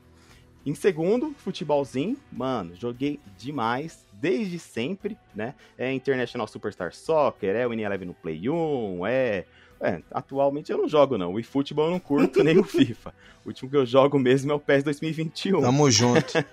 [0.65, 5.53] Em segundo, futebolzinho, mano, joguei demais, desde sempre, né?
[5.77, 9.45] É International Superstar Soccer, é o Eleven no Play 1, é...
[9.79, 13.13] é, atualmente eu não jogo não, o eFootball eu não curto, nem o FIFA.
[13.45, 15.61] O último que eu jogo mesmo é o PES 2021.
[15.61, 16.33] Tamo junto.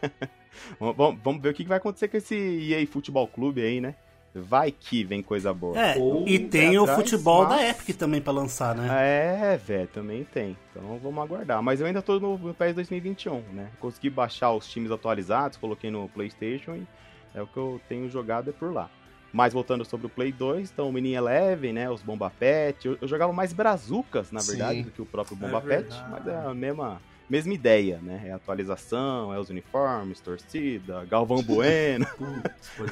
[0.78, 3.94] Vamos, vamos- vamos ver o que vai acontecer com esse EA Futebol Clube aí, né?
[4.34, 5.78] Vai que vem coisa boa.
[5.78, 8.88] É, Ou e tem o futebol da mas- Epic também pra lançar, né?
[8.90, 10.56] É, velho, também tem.
[10.70, 11.62] Então vamos aguardar.
[11.62, 13.68] Mas eu ainda tô no PES 2021, né?
[13.78, 16.86] Consegui baixar os times atualizados, coloquei no PlayStation e
[17.34, 18.88] é o que eu tenho jogado é por lá.
[19.34, 21.90] Mas voltando sobre o Play 2, então o Mini Eleven, né?
[21.90, 22.86] Os Bomba Pet.
[22.86, 24.82] Eu, eu jogava mais brazucas, na verdade, Sim.
[24.84, 25.88] do que o próprio É Bomba Pet.
[25.88, 26.10] verdade.
[26.10, 28.22] Mas é a mesma, mesma ideia, né?
[28.26, 32.06] É atualização, é os uniformes, torcida, Galvão Bueno.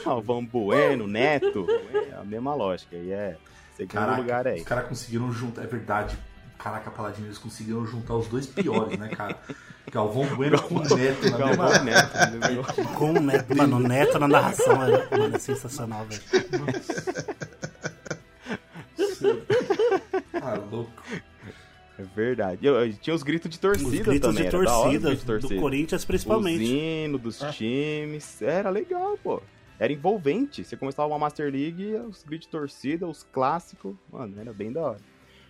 [0.05, 1.67] Galvão Bueno, Neto.
[2.11, 2.97] É a mesma lógica.
[2.97, 3.37] E é
[3.77, 4.61] segundo Caraca, lugar aí.
[4.61, 6.17] Os caras conseguiram juntar, é verdade.
[6.59, 9.39] Caraca, Paladino, eles conseguiram juntar os dois piores, né, cara?
[9.91, 11.85] Galvão Bueno com o Neto na Galvão mesma...
[11.85, 12.37] Neto.
[12.37, 12.65] entendeu?
[12.95, 16.23] Com o Neto, mano, o Neto na narração é, mano, é sensacional, velho.
[20.43, 20.91] Ah, louco.
[22.01, 22.67] É verdade.
[22.67, 24.43] Eu, eu tinha os gritos de torcida Os gritos também.
[24.49, 25.55] de era da hora os torcida, gritos de torcida.
[25.55, 26.63] do Corinthians principalmente.
[26.65, 28.43] Os hinos dos times.
[28.43, 29.43] Era legal, pô.
[29.79, 30.65] Era envolvente.
[30.65, 33.95] Você começava uma Master League, os gritos de torcida, os clássicos.
[34.13, 34.99] Mano, era bem da hora.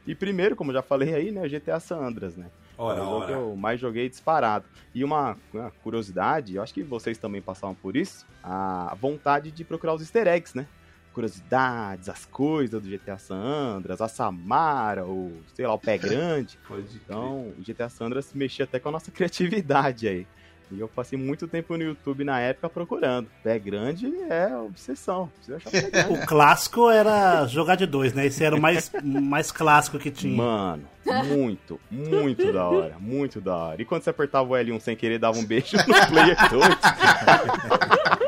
[0.07, 2.47] E primeiro, como eu já falei aí, né, GTA San Andreas, né?
[2.79, 4.65] Ora, É o jogo que eu mais joguei disparado.
[4.95, 9.63] E uma, uma curiosidade, eu acho que vocês também passavam por isso, a vontade de
[9.65, 10.67] procurar os easter eggs, né?
[11.13, 16.59] Curiosidades, as coisas do GTA San Andreas, a Samara, o, sei lá, o Pé Grande.
[16.95, 20.27] Então, o GTA San Andreas mexia até com a nossa criatividade aí.
[20.73, 23.29] E eu passei muito tempo no YouTube na época procurando.
[23.43, 25.29] Pé grande é obsessão.
[25.35, 26.13] Precisa achar pé grande.
[26.13, 28.27] O clássico era jogar de dois, né?
[28.27, 30.37] Esse era o mais, mais clássico que tinha.
[30.37, 30.85] Mano,
[31.27, 33.83] muito, muito da hora, muito da hora.
[33.83, 38.20] E quando você apertava o L1 sem querer, dava um beijo no Player 2.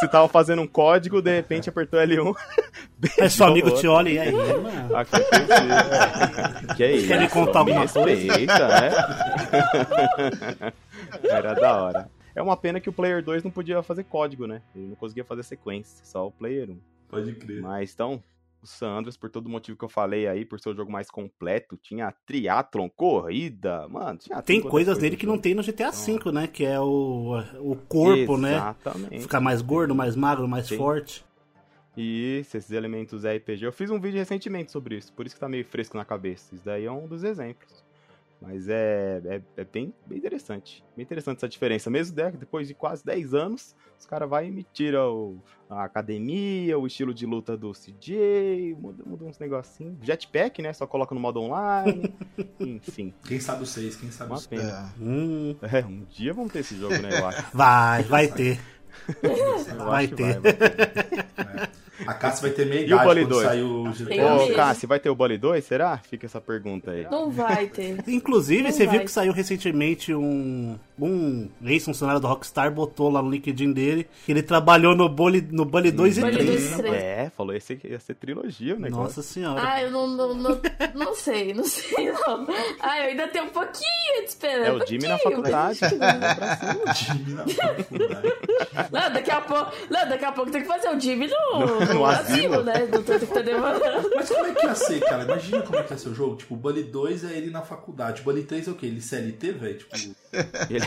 [0.00, 2.34] Você tava fazendo um código, de repente apertou L1.
[3.20, 4.96] Aí seu amigo te olha e aí, mano.
[4.96, 6.74] Acontecia.
[6.76, 7.08] Que isso?
[7.08, 8.32] Quer me contar alguma coisa?
[8.32, 8.90] respeita, né?
[11.24, 12.10] Era da hora.
[12.34, 14.62] É uma pena que o Player 2 não podia fazer código, né?
[14.74, 16.78] Ele não conseguia fazer sequência, só o Player 1.
[17.08, 17.60] Pode crer.
[17.60, 18.22] Mas então,
[18.62, 20.92] o San Andreas, por todo o motivo que eu falei aí, por ser o jogo
[20.92, 25.62] mais completo, tinha triatlon, corrida, mano, tinha Tem é coisas no que não tem no
[25.62, 26.46] GTA V, né?
[26.46, 28.54] Que é o, o corpo, né?
[28.54, 29.20] Exatamente.
[29.20, 30.76] Ficar mais gordo, mais magro, mais Sim.
[30.76, 31.24] forte.
[31.96, 33.64] Isso, esses elementos RPG.
[33.64, 36.54] Eu fiz um vídeo recentemente sobre isso, por isso que tá meio fresco na cabeça.
[36.54, 37.84] Isso daí é um dos exemplos.
[38.40, 40.82] Mas é, é, é bem, bem interessante.
[40.96, 41.90] Bem interessante essa diferença.
[41.90, 46.78] Mesmo de- depois de quase 10 anos, os caras vão e me tiram a academia,
[46.78, 49.98] o estilo de luta do CJ, muda, muda uns negocinhos.
[50.02, 50.72] Jetpack, né?
[50.72, 52.14] Só coloca no modo online.
[52.58, 54.48] Enfim, Quem sabe o 6, quem sabe o uma 6.
[54.48, 54.94] pena.
[54.98, 55.02] É.
[55.02, 57.10] Hum, É, um dia vamos ter esse jogo, né?
[57.20, 57.44] Eu acho.
[57.56, 58.58] vai, vai ter.
[59.22, 60.40] Eu Vai acho que ter.
[60.40, 61.70] vai, vai ter.
[62.06, 63.46] A Cássia vai ter meia E o idade Bully quando 2?
[63.46, 63.84] sair o
[64.50, 64.54] Ô.
[64.54, 65.98] Cássio, vai ter o Bully 2, será?
[65.98, 67.06] Fica essa pergunta aí.
[67.10, 67.96] Não vai ter.
[68.08, 69.04] Inclusive, Não você viu vai.
[69.04, 74.42] que saiu recentemente um, um ex-funcionário da Rockstar, botou lá no LinkedIn dele, que ele
[74.42, 76.46] trabalhou no Bully, no Bully 2 e Bully 3.
[76.48, 76.94] 2 e 3.
[76.94, 79.04] É, falou esse ia ser trilogia o negócio.
[79.04, 79.60] Nossa senhora.
[79.64, 80.60] Ah, eu não, não, não,
[80.94, 82.46] não sei, não sei não.
[82.80, 84.68] Ah, eu ainda tenho um pouquinho de esperança.
[84.68, 85.78] É o Jimmy na faculdade.
[86.94, 88.28] Time na faculdade.
[88.92, 91.60] Não, daqui a pouco, não, daqui a pouco tem que fazer o Jimmy no,
[91.94, 92.62] no, no asilo, asilo.
[92.64, 92.86] né?
[92.86, 94.10] Do tanto que tá demorando.
[94.14, 95.24] Mas como é que ia ser, cara?
[95.24, 96.36] Imagina como é que ia ser o jogo.
[96.36, 98.20] Tipo, o Bully 2 é ele na faculdade.
[98.22, 98.86] O Bully 3 é o quê?
[98.86, 99.78] Ele CLT, velho?
[99.78, 99.96] Tipo,
[100.70, 100.86] Ele...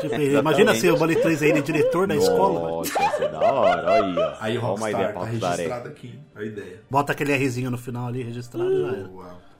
[0.00, 2.60] Tipo, imagina se o Bully 3 é ele diretor da escola.
[2.60, 4.16] Nossa, ia ser da hora, olha aí.
[4.18, 4.36] ó.
[4.40, 6.18] aí uma ideia Rockstar pra tá registrado aqui.
[6.34, 6.80] A ideia.
[6.90, 9.08] Bota aquele Rzinho no final ali, registrado, já era.
[9.08, 9.51] Uau.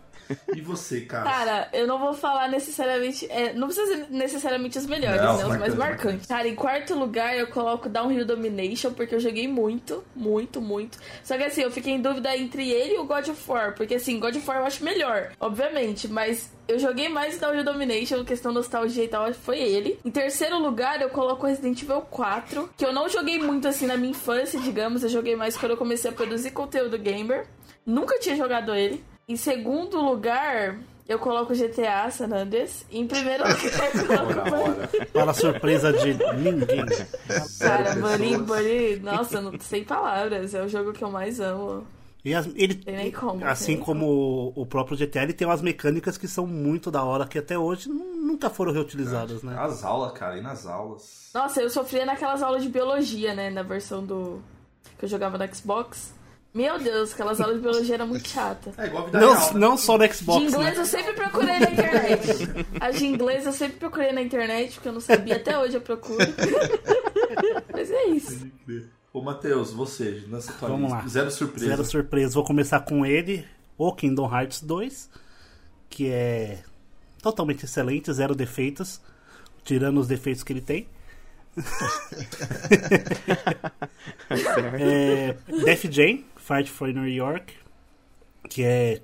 [0.54, 1.24] E você, cara?
[1.24, 3.26] Cara, eu não vou falar necessariamente.
[3.30, 5.46] é, não precisa ser necessariamente os melhores, Não, né?
[5.46, 6.26] Os mais marcantes.
[6.26, 10.98] Cara, em quarto lugar eu coloco Downhill Domination, porque eu joguei muito, muito, muito.
[11.22, 13.74] Só que assim, eu fiquei em dúvida entre ele e o God of War.
[13.74, 16.50] Porque assim, God of War eu acho melhor, obviamente, mas.
[16.68, 19.98] Eu joguei mais Downhill Domination, questão nostalgia e tal, foi ele.
[20.04, 23.96] Em terceiro lugar, eu coloco Resident Evil 4, que eu não joguei muito assim na
[23.96, 25.02] minha infância, digamos.
[25.02, 27.46] Eu joguei mais quando eu comecei a produzir conteúdo gamer.
[27.84, 29.04] Nunca tinha jogado ele.
[29.28, 32.84] Em segundo lugar, eu coloco GTA San Andreas.
[32.90, 35.06] E em primeiro lugar, eu coloco.
[35.12, 36.84] Para surpresa de ninguém.
[37.58, 38.36] Cara, Bunny.
[38.38, 40.54] Bunny, nossa, não sem palavras.
[40.54, 41.86] É o jogo que eu mais amo.
[42.24, 46.16] E as- ele, Tem nem como, assim como o, próprio GTA, ele tem umas mecânicas
[46.16, 49.56] que são muito da hora, que até hoje nu- nunca foram reutilizadas, né?
[49.58, 51.30] As aulas, cara, e nas aulas.
[51.34, 53.50] Nossa, eu sofria naquelas aulas de biologia, né?
[53.50, 54.40] Na versão do.
[54.98, 56.14] que eu jogava no Xbox.
[56.54, 58.78] Meu Deus, aquelas aulas de biologia eram muito chatas.
[58.78, 59.54] É igual a vida Não, real.
[59.54, 59.60] né?
[59.60, 60.80] não só no De Xbox, inglês né?
[60.82, 62.28] eu sempre procurei na internet.
[62.78, 65.80] As de inglês eu sempre procurei na internet, porque eu não sabia, até hoje eu
[65.80, 66.18] procuro.
[67.72, 68.46] Mas é isso.
[69.14, 71.02] Ô, Matheus, você, lança tua Vamos lista.
[71.02, 71.08] lá.
[71.08, 71.66] Zero surpresa.
[71.66, 72.34] Zero surpresa.
[72.34, 73.46] Vou começar com ele,
[73.78, 75.08] o Kingdom Hearts 2,
[75.88, 76.58] que é
[77.22, 79.00] totalmente excelente, zero defeitos,
[79.64, 80.86] tirando os defeitos que ele tem.
[84.78, 85.34] é,
[85.64, 87.54] Def Jam, Fight for New York,
[88.48, 89.00] que é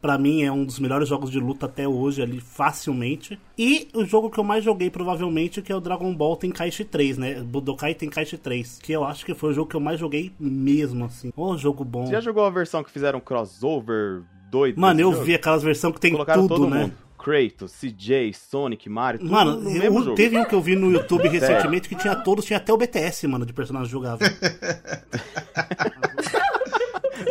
[0.00, 3.38] pra mim é um dos melhores jogos de luta até hoje ali facilmente.
[3.58, 7.18] E o jogo que eu mais joguei provavelmente que é o Dragon Ball Tenkaichi 3,
[7.18, 7.34] né?
[7.42, 11.04] Budokai Tenkaichi 3, que eu acho que foi o jogo que eu mais joguei mesmo
[11.04, 11.32] assim.
[11.36, 12.06] Ô jogo bom.
[12.06, 14.80] Você já jogou a versão que fizeram crossover doido?
[14.80, 15.24] Mano, eu jogo?
[15.24, 16.82] vi aquelas versões que tem Colocaram tudo, todo né?
[16.82, 16.94] mundo.
[17.18, 20.16] Kratos, CJ, Sonic, Mario, tudo Mano, no eu- mesmo jogo.
[20.16, 23.28] teve um que eu vi no YouTube recentemente que tinha todos, tinha até o BTS,
[23.28, 24.26] mano, de personagem jogável.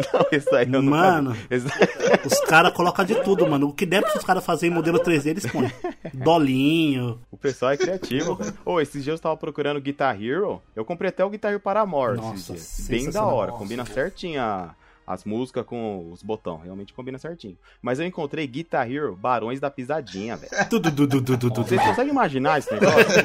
[0.14, 1.36] Não, isso aí eu não Mano.
[1.49, 1.68] Esse-
[2.26, 3.68] Os caras colocam de tudo, mano.
[3.70, 5.72] O que der pra os caras fazerem em modelo 3D, eles põem.
[6.14, 7.20] Dolinho.
[7.32, 8.39] O pessoal é criativo.
[8.66, 10.62] Ô, esses dias eu tava procurando Guitar Hero.
[10.76, 12.16] Eu comprei até o Guitar Hero para Amor.
[12.16, 12.56] Nossa.
[12.89, 13.52] Bem da hora.
[13.52, 13.60] Nossa.
[13.64, 14.76] Combina certinho a-
[15.06, 16.64] as músicas com os botões.
[16.64, 17.58] Realmente combina certinho.
[17.82, 20.52] Mas eu encontrei Guitar Hero Barões da Pisadinha, velho.
[20.70, 21.68] Tudo, tudo, tudo, tudo, tudo.
[21.68, 23.24] Vocês conseguem imaginar esse negócio?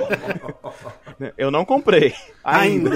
[1.37, 2.15] Eu não comprei.
[2.45, 2.91] Ainda.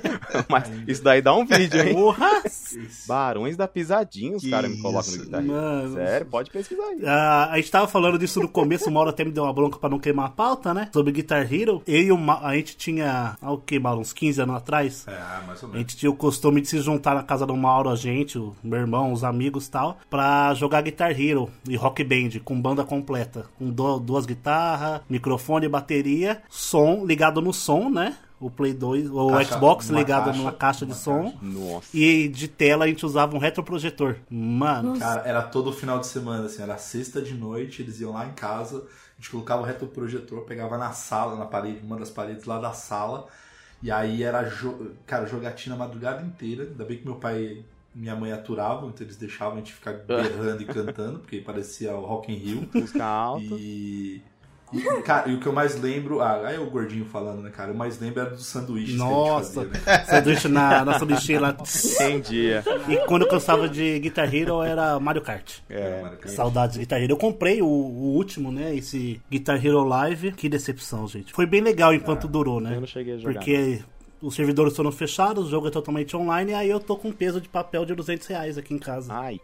[0.48, 1.94] Mas isso daí dá um vídeo, hein?
[1.94, 2.42] Porra!
[3.06, 5.52] Barões da Pisadinha, os caras me colocam no isso, Guitar Hero.
[5.52, 5.94] mano.
[5.94, 7.02] Sério, pode pesquisar aí.
[7.04, 9.78] Ah, a gente tava falando disso no começo, o Mauro até me deu uma bronca
[9.78, 10.88] pra não queimar a pauta, né?
[10.92, 11.82] Sobre Guitar Hero.
[11.86, 15.06] Eu e o Ma a gente tinha, ah, o que, Mauro, uns 15 anos atrás.
[15.06, 15.78] É, mais ou A menos.
[15.90, 18.78] gente tinha o costume de se juntar na casa do Mauro, a gente, o meu
[18.80, 23.46] irmão, os amigos e tal, pra jogar Guitar Hero e Rock Band, com banda completa.
[23.58, 28.16] Com du- duas guitarras, microfone, bateria, som ligado no som, né?
[28.38, 31.22] O Play 2, o Caixa- Xbox ligado caixa, numa caixa de som.
[31.24, 31.38] caixa.
[31.40, 31.96] Nossa.
[31.96, 34.16] E de tela a gente usava um retroprojetor.
[34.30, 38.26] Mano, Cara, era todo final de semana, assim, era sexta de noite, eles iam lá
[38.26, 42.44] em casa, a gente colocava o retroprojetor, pegava na sala, na parede, uma das paredes
[42.44, 43.26] lá da sala,
[43.82, 47.64] e aí era, jo- cara, jogatina a madrugada inteira, ainda bem que meu pai e
[47.94, 52.04] minha mãe aturavam, então eles deixavam a gente ficar berrando e cantando, porque parecia o
[52.04, 52.68] Rock in Rio.
[52.74, 53.42] Música alta.
[53.54, 54.20] E...
[54.72, 56.20] E, cara, e o que eu mais lembro.
[56.20, 57.72] Ah, aí o gordinho falando, né, cara?
[57.72, 59.64] O mais lembro era dos sanduíches Nossa.
[59.64, 60.04] que a gente fazia, né?
[60.06, 61.56] sanduíche na, na sanduícheira lá.
[61.94, 62.64] Entendia.
[62.88, 65.58] E quando eu cansava de Guitar Hero era Mario Kart.
[65.68, 66.02] É.
[66.02, 66.34] Mario Kart.
[66.34, 67.12] Saudades de Guitar Hero.
[67.12, 68.74] Eu comprei o, o último, né?
[68.74, 70.32] Esse Guitar Hero Live.
[70.32, 71.32] Que decepção, gente.
[71.32, 72.74] Foi bem legal enquanto durou, né?
[72.74, 73.34] Eu não cheguei a jogar.
[73.34, 73.80] Porque
[74.20, 77.12] os servidores foram fechados, o jogo é totalmente online, e aí eu tô com um
[77.12, 79.12] peso de papel de 200 reais aqui em casa.
[79.12, 79.40] Ai,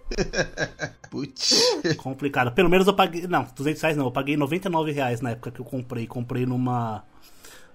[1.11, 1.61] Putz.
[1.99, 2.53] Complicado.
[2.53, 3.27] Pelo menos eu paguei.
[3.27, 4.07] Não, 200 reais não.
[4.07, 6.07] Eu paguei 99 reais na época que eu comprei.
[6.07, 7.05] Comprei numa.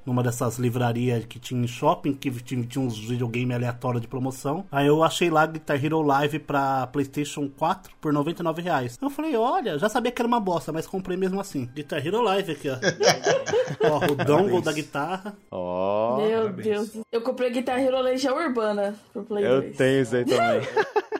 [0.08, 4.64] Numa dessas livrarias que tinha em shopping, que tinha, tinha uns videogames aleatórios de promoção.
[4.72, 8.98] Aí eu achei lá Guitar Hero Live pra PlayStation 4 por 99 reais.
[9.02, 11.70] Eu falei, olha, já sabia que era uma bosta, mas comprei mesmo assim.
[11.76, 12.78] Guitar Hero Live aqui, ó.
[13.84, 15.36] ó o dongle da guitarra.
[15.52, 16.16] ó.
[16.22, 16.66] Meu parabéns.
[16.94, 17.06] Deus.
[17.12, 19.76] Eu comprei Guitar Hero Legião Urbana pro Play Eu 2.
[19.76, 20.62] tenho isso aí também.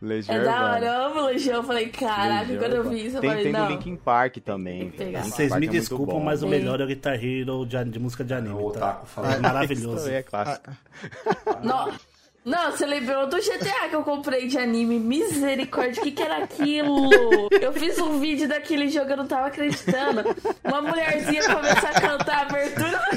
[0.00, 1.56] Legião É da hora, eu amo Legião.
[1.56, 3.66] Eu falei, caraca, Legião quando eu vi isso, eu tem, falei, tem não.
[3.66, 4.90] do Linkin Park também.
[4.90, 5.08] Tem.
[5.08, 6.24] Linkin Vocês me é desculpam, bom.
[6.24, 8.54] mas o melhor é o Guitar Hero de, de música de anime.
[8.54, 9.00] O tá?
[9.02, 9.40] É falando.
[9.40, 9.96] maravilhoso.
[9.96, 10.70] Isso também é clássico.
[11.62, 11.92] Não,
[12.42, 14.98] não, você lembrou do GTA que eu comprei de anime?
[14.98, 17.10] Misericórdia, o que, que era aquilo?
[17.60, 20.24] Eu fiz um vídeo daquele jogo, eu não tava acreditando.
[20.64, 23.00] Uma mulherzinha começar a cantar a abertura.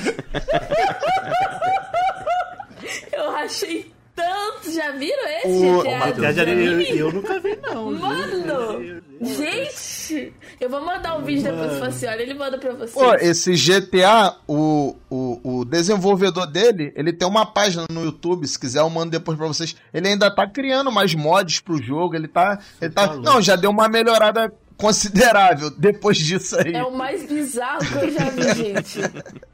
[3.14, 4.72] Eu achei tanto.
[4.72, 6.42] Já viram esse O- GTA?
[6.42, 6.90] Anime, anime?
[6.90, 7.92] eu, eu nunca vi, não.
[7.92, 9.02] Mano!
[9.22, 10.34] Gente!
[10.60, 12.94] Eu vou mandar um vídeo depois pra você, olha, ele manda pra você.
[12.94, 18.60] Pô, esse GTA, o, o, o desenvolvedor dele, ele tem uma página no YouTube, se
[18.60, 19.76] quiser eu mando depois pra vocês.
[19.94, 22.60] Ele ainda tá criando mais mods pro jogo, ele tá...
[22.82, 24.52] Ele tá tá não, já deu uma melhorada
[24.84, 26.74] considerável depois disso aí.
[26.74, 29.00] É o mais bizarro que eu já vi, gente.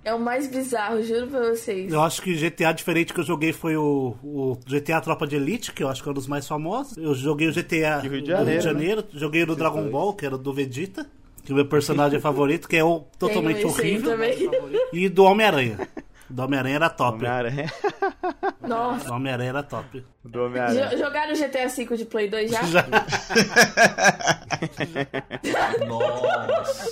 [0.04, 1.94] É o mais bizarro, juro pra vocês.
[1.94, 5.72] Eu acho que GTA diferente que eu joguei foi o, o GTA Tropa de Elite,
[5.72, 6.98] que eu acho que é um dos mais famosos.
[6.98, 8.60] Eu joguei o GTA Rio de do Janeiro, né?
[8.60, 11.06] Janeiro, joguei o do Dragon Ball, que era do Vegeta,
[11.44, 14.18] que é o meu personagem favorito, que é o totalmente horrível.
[14.92, 15.88] E do Homem-Aranha.
[16.30, 17.18] Do Homem-Aranha era top.
[17.18, 17.74] Homem-Aranha.
[18.62, 19.06] Nossa.
[19.06, 20.06] Do Homem-Aranha era top.
[20.24, 20.88] Do Homem-Aranha.
[20.90, 22.62] Jo- Jogaram GTA V de Play 2 já?
[22.64, 22.86] Já-
[25.88, 26.90] Nossa.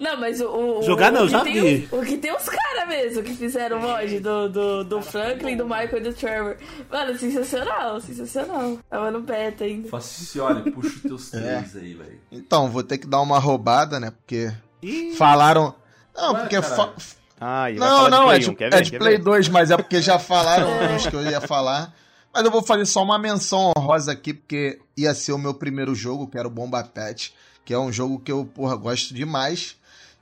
[0.00, 0.48] Não, mas o.
[0.48, 1.88] o- Jogar não, o que já tem vi.
[1.92, 5.64] O, o que tem os caras mesmo que fizeram mod do, do, do Franklin, do
[5.64, 6.56] Michael e do Trevor.
[6.90, 8.78] Mano, sensacional, sensacional.
[8.90, 9.88] Tava no beta ainda.
[9.88, 12.20] Fala assim, olha, puxa os teus três aí, velho.
[12.30, 14.10] Então, vou ter que dar uma roubada, né?
[14.10, 14.52] Porque
[14.82, 15.74] Ih, falaram...
[16.14, 16.62] Não, Ué, porque...
[16.62, 16.92] fa-
[17.40, 19.22] Ah, e vai Não, não, é de Play de, 1, quer é de Play ver?
[19.22, 21.92] 2, mas é porque já falaram uns que eu ia falar.
[22.32, 25.94] Mas eu vou fazer só uma menção honrosa aqui, porque ia ser o meu primeiro
[25.94, 27.32] jogo, que era o Bomba Pet,
[27.64, 29.76] que é um jogo que eu, porra, gosto demais.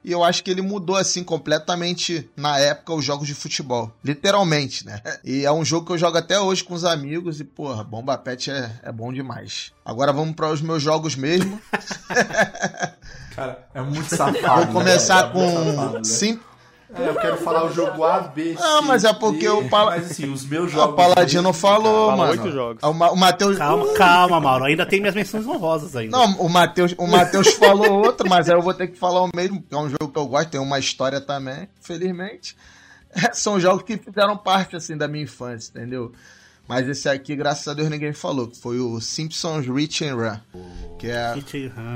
[0.05, 3.91] E eu acho que ele mudou, assim, completamente, na época, os jogos de futebol.
[4.05, 5.01] Literalmente, né?
[5.25, 8.19] E é um jogo que eu jogo até hoje com os amigos e, porra, Bomba
[8.19, 9.73] Pet é, é bom demais.
[9.83, 11.59] Agora vamos para os meus jogos mesmo.
[13.35, 14.67] Cara, é muito safado.
[14.67, 15.33] Vou começar né?
[15.33, 16.05] com É safado, né?
[16.05, 16.39] Sim,
[16.97, 18.63] É, eu quero falar o jogo A, B, C.
[18.63, 20.97] Ah, mas é porque o Pala- Mas assim, os meus o jogos.
[20.97, 22.31] Paladino mesmo, falou, Fala mano.
[22.33, 22.83] oito jogos.
[22.83, 23.59] O, Ma- o Matheus...
[23.59, 24.65] calma, calma, Mauro.
[24.65, 26.17] Ainda tem minhas menções honrosas ainda.
[26.17, 29.31] Não, o Matheus, o Matheus falou outro, mas aí eu vou ter que falar o
[29.35, 32.57] mesmo, porque é um jogo que eu gosto, tem uma história também, felizmente.
[33.33, 36.13] São jogos que fizeram parte, assim, da minha infância, entendeu?
[36.67, 40.39] Mas esse aqui, graças a Deus, ninguém falou, que foi o Simpsons Reach and Run,
[40.99, 41.35] que é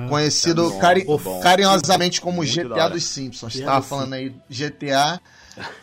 [0.08, 1.40] conhecido bom, cari- bom.
[1.40, 3.52] carinhosamente como Muito GTA dos Simpsons.
[3.54, 5.20] Você GTA tava dos falando aí GTA.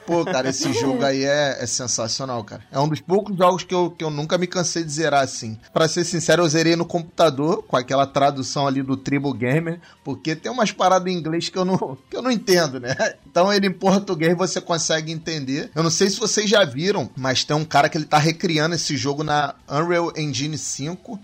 [0.06, 2.64] Pô, cara, esse jogo aí é, é sensacional, cara.
[2.72, 5.58] É um dos poucos jogos que eu, que eu nunca me cansei de zerar assim.
[5.74, 10.36] Pra ser sincero, eu zerei no computador, com aquela tradução ali do Tribo Gamer, porque
[10.36, 12.96] tem umas paradas em inglês que eu não, que eu não entendo, né?
[13.26, 15.72] Então ele em português você consegue entender.
[15.76, 18.76] Eu não sei se vocês já viram, mas tem um cara que ele tá recriando
[18.76, 21.20] esse jogo na Unreal Engine 5.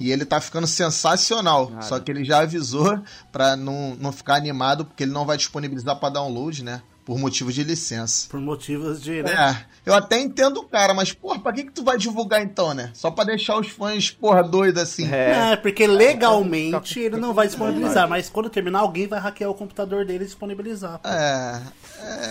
[0.00, 1.68] E ele tá ficando sensacional.
[1.68, 1.82] Cara.
[1.82, 3.00] Só que ele já avisou
[3.30, 6.82] pra não, não ficar animado, porque ele não vai disponibilizar pra download, né?
[7.12, 8.26] Por motivos de licença.
[8.30, 9.22] Por motivos de.
[9.22, 9.30] Né?
[9.30, 12.72] É, eu até entendo o cara, mas, porra, pra que que tu vai divulgar então,
[12.72, 12.90] né?
[12.94, 15.06] Só pra deixar os fãs, porra, doidos assim.
[15.12, 15.52] É.
[15.52, 20.06] É, porque legalmente ele não vai disponibilizar, mas quando terminar, alguém vai hackear o computador
[20.06, 21.02] dele e disponibilizar.
[21.04, 21.60] É,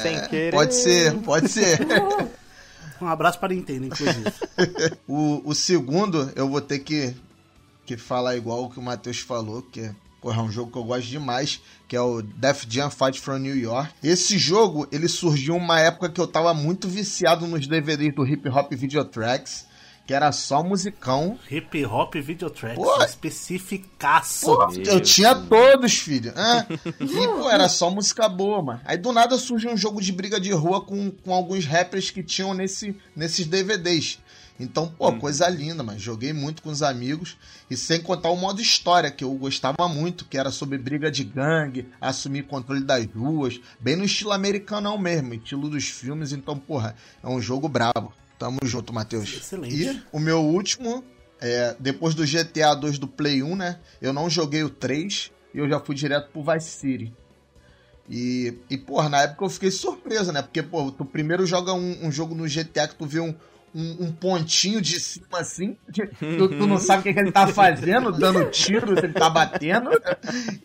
[0.02, 0.52] Sem querer.
[0.52, 1.80] pode ser, pode ser.
[3.00, 4.32] Um abraço para Nintendo, inclusive.
[5.08, 7.16] O, o segundo, eu vou ter que,
[7.86, 10.78] que falar igual o que o Matheus falou, que é, porra, é um jogo que
[10.78, 13.92] eu gosto demais, que é o Def Jam Fight from New York.
[14.04, 18.48] Esse jogo, ele surgiu uma época que eu tava muito viciado nos DVDs do Hip
[18.48, 19.66] Hop Video Tracks,
[20.06, 21.40] que era só musicão.
[21.50, 23.04] Hip Hop Video Tracks, Pô.
[23.04, 24.46] especificaço.
[24.46, 26.34] Pô, eu tinha todos, filho.
[26.36, 26.66] Ah,
[27.00, 28.82] e, pô, era só música boa, mano.
[28.86, 32.22] Aí do nada surge um jogo de briga de rua com, com alguns rappers que
[32.22, 34.20] tinham nesse, nesses DVDs.
[34.60, 35.98] Então, pô, coisa linda, mano.
[36.00, 37.38] Joguei muito com os amigos.
[37.70, 41.24] E sem contar o modo história, que eu gostava muito, que era sobre briga de
[41.24, 43.60] gangue, assumir controle das ruas.
[43.80, 46.32] Bem no estilo americanão mesmo, estilo dos filmes.
[46.32, 48.14] Então, porra, é um jogo brabo.
[48.38, 49.34] Tamo junto, Matheus.
[49.34, 49.76] Excelente.
[49.76, 51.04] E o meu último,
[51.40, 53.80] é, depois do GTA 2 do Play 1, né?
[54.02, 57.14] Eu não joguei o 3 e eu já fui direto pro Vice City.
[58.10, 60.42] E, e, porra, na época eu fiquei surpreso, né?
[60.42, 63.34] Porque, pô, tu primeiro joga um, um jogo no GTA que tu vê um,
[63.74, 67.48] um, um pontinho de cima assim, tu, tu não sabe o que, que ele tá
[67.48, 69.90] fazendo, dando tiro, se ele tá batendo,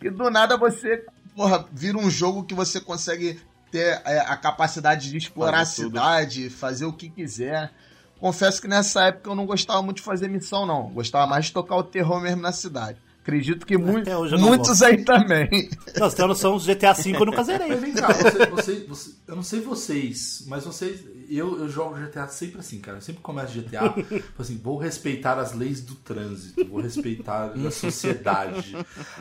[0.01, 1.05] e do nada você,
[1.35, 3.39] porra, vira um jogo que você consegue
[3.71, 7.71] ter é, a capacidade de explorar Fazer a cidade, fazer o que quiser.
[8.19, 10.89] Confesso que nessa época eu não gostava muito de fazer missão, não.
[10.89, 12.97] Gostava mais de tocar o terror mesmo na cidade.
[13.27, 14.01] Acredito que mu
[14.39, 15.69] muitos aí também.
[15.99, 17.75] Não, você tem uma noção, os GTA V eu nunca Mas zerei.
[17.75, 21.01] vem cá, você, você- você- eu não sei vocês, mas vocês.
[21.29, 22.99] Eu, eu jogo GTA sempre assim, cara.
[22.99, 27.69] Eu sempre começo GTA, tipo assim, vou respeitar as leis do trânsito, vou respeitar a
[27.69, 28.77] sociedade.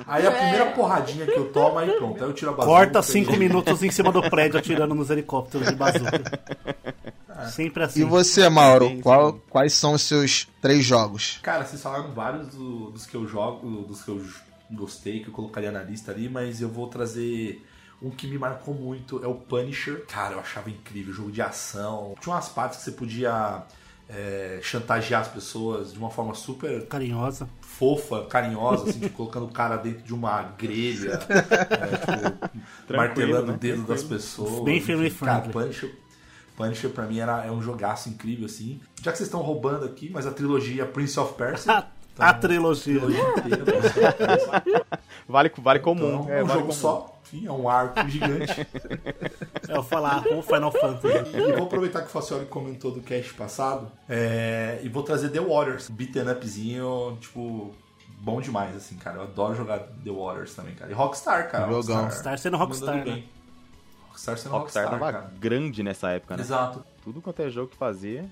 [0.06, 2.72] Aí a primeira porradinha que eu tomo, aí pronto, aí eu tiro a bazuca.
[2.76, 6.22] Corta cinco minutos em cima do prédio atirando nos helicópteros de bazuca.
[7.50, 8.00] Sempre assim.
[8.00, 9.00] E você, Mauro, Sim, sim.
[9.02, 11.38] qual- quais são os seus três jogos?
[11.42, 14.24] Cara, vocês falaram vários do- dos que eu jogo, dos que eu
[14.70, 17.64] gostei, que eu colocaria na lista ali, mas eu vou trazer
[18.02, 20.04] um que me marcou muito, é o Punisher.
[20.06, 22.14] Cara, eu achava incrível, jogo de ação.
[22.20, 23.62] Tinha umas partes que você podia
[24.08, 27.48] é, chantagear as pessoas de uma forma super Carinhosa.
[27.60, 33.54] fofa, carinhosa, assim, tipo, colocando o cara dentro de uma grelha, é, tipo, martelando né?
[33.54, 34.08] o dedo das Tranquilo.
[34.20, 34.64] pessoas.
[34.64, 35.52] Bem family Enfim, Cara, friendly.
[35.64, 35.94] Punisher,
[36.56, 38.80] Punisher pra mim era, é um jogaço incrível, assim.
[39.02, 41.86] Já que vocês estão roubando aqui, mas a trilogia Prince of Persia.
[42.18, 42.98] A, a trilogia.
[42.98, 44.86] trilogia inteira.
[45.28, 46.22] Vale, vale comum.
[46.22, 46.72] Então, é, é um vale jogo comum.
[46.72, 48.66] só, enfim, é um arco gigante.
[49.68, 51.36] É, eu vou falar o Final Fantasy.
[51.36, 55.40] E vou aproveitar que o Facioli comentou do cast passado é, e vou trazer The
[55.40, 57.74] Waters, beaten upzinho, tipo,
[58.20, 59.16] bom demais, assim, cara.
[59.16, 60.88] Eu adoro jogar The Waters também, cara.
[60.90, 61.68] E Rockstar, cara.
[61.68, 62.02] Jogão.
[62.04, 63.02] Rockstar sendo Rockstar, né?
[63.04, 63.28] bem.
[64.16, 65.32] Rockstar sendo Rockstar Rockstar, tava cara.
[65.38, 66.42] grande nessa época, né?
[66.42, 66.82] Exato.
[67.04, 68.24] Tudo quanto é jogo que fazia,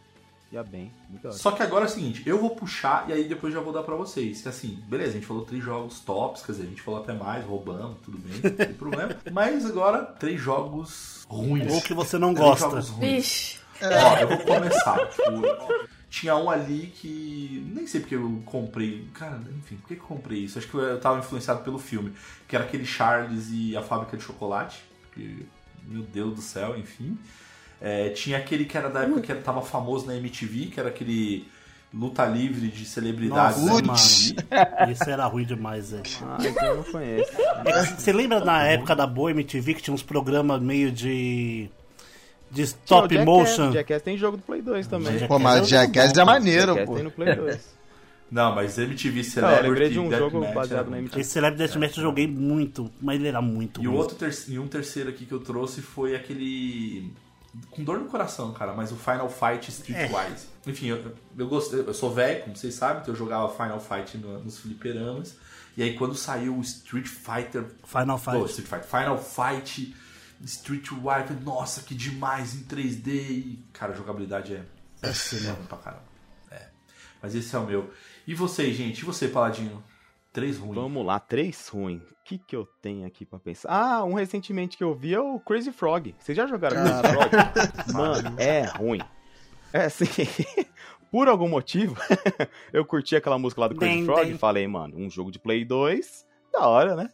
[0.51, 0.91] ia bem.
[1.32, 3.82] Só que agora é o seguinte, eu vou puxar e aí depois já vou dar
[3.82, 4.41] pra vocês.
[4.43, 7.12] Que assim, beleza, a gente falou três jogos tops, quer dizer, a gente falou até
[7.12, 9.16] mais, roubamos, tudo bem, não tem problema.
[9.30, 11.72] Mas agora, três jogos ruins.
[11.72, 12.70] Ou que você não Três gosta.
[12.70, 13.11] jogos ruins.
[13.16, 13.59] Vixe.
[13.82, 15.07] Ó, eu vou começar.
[15.09, 17.68] Tipo, tinha um ali que.
[17.74, 19.07] Nem sei porque eu comprei.
[19.14, 20.57] Cara, enfim, por que que eu comprei isso?
[20.59, 22.14] Acho que eu tava influenciado pelo filme.
[22.47, 24.85] Que era aquele Charles e a fábrica de chocolate.
[25.12, 25.45] Que,
[25.89, 27.16] meu Deus do céu, enfim.
[27.80, 30.89] É, tinha aquele que era da época que era- tava famoso na MTV, que era
[30.89, 31.47] aquele
[31.93, 33.62] luta livre de celebridades.
[33.62, 34.30] Nossa.
[34.32, 34.93] MTV.
[34.93, 36.03] Isso era ruim demais, velho.
[36.22, 37.32] Ah, então eu não conheço.
[37.99, 41.68] Você lembra na época da boa MTV que tinha uns programas meio de.
[42.51, 43.72] de stop Jackass, motion?
[43.72, 45.12] Jackass tem jogo do Play 2 também.
[45.12, 46.95] Jackass Pô, mas é Jackass bom, é maneiro, Jackass pô.
[46.95, 47.74] tem no Play 2.
[48.35, 49.68] Não, mas MTV Não, eu Celebrity.
[49.68, 51.20] lembrei de um Deathmatch jogo era baseado na MTV.
[51.20, 54.66] Esse Celebrity Deathmatch eu joguei muito, mas ele era muito E, outro ter- e um
[54.66, 57.12] terceiro aqui que eu trouxe foi aquele.
[57.70, 60.47] Com dor no coração, cara, mas o Final Fight Streetwise.
[60.66, 64.18] Enfim, eu, eu gostei, eu sou velho, como vocês sabem, então eu jogava Final Fight
[64.18, 65.37] no- nos fliperamas.
[65.76, 67.64] E aí quando saiu o Street Fighter.
[67.87, 68.51] Final Oh, Fight.
[68.51, 68.85] Street Fighter.
[68.89, 69.95] Final Fight
[70.45, 73.09] Streetwise, nossa, que demais em 3D.
[73.12, 74.62] E, cara, a jogabilidade é.
[75.03, 76.03] É cinema pra caramba.
[76.51, 76.62] É.
[77.22, 77.91] Mas esse é o meu.
[78.27, 79.01] E vocês, gente?
[79.01, 79.83] E você, Paladino?
[80.33, 80.75] Três ruins.
[80.75, 82.03] Vamos lá, três ruins.
[82.03, 83.68] O que, que eu tenho aqui pra pensar?
[83.70, 86.14] Ah, um recentemente que eu vi é o Crazy Frog.
[86.18, 87.93] Vocês já jogaram Crazy Frog?
[87.93, 89.01] Mano, é ruim.
[89.72, 90.07] É assim,
[91.12, 91.97] por algum motivo,
[92.72, 94.35] eu curti aquela música lá do Crazy Bem, Frog bem.
[94.35, 97.11] e falei, mano, um jogo de Play 2, da hora, né?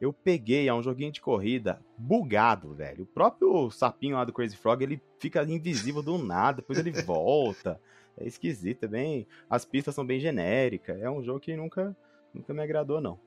[0.00, 3.04] Eu peguei, é um joguinho de corrida bugado, velho.
[3.04, 7.80] O próprio sapinho lá do Crazy Frog, ele fica invisível do nada, depois ele volta.
[8.20, 9.26] É esquisito, é bem.
[9.48, 11.00] As pistas são bem genéricas.
[11.00, 11.96] É um jogo que nunca,
[12.34, 13.18] nunca me agradou, não.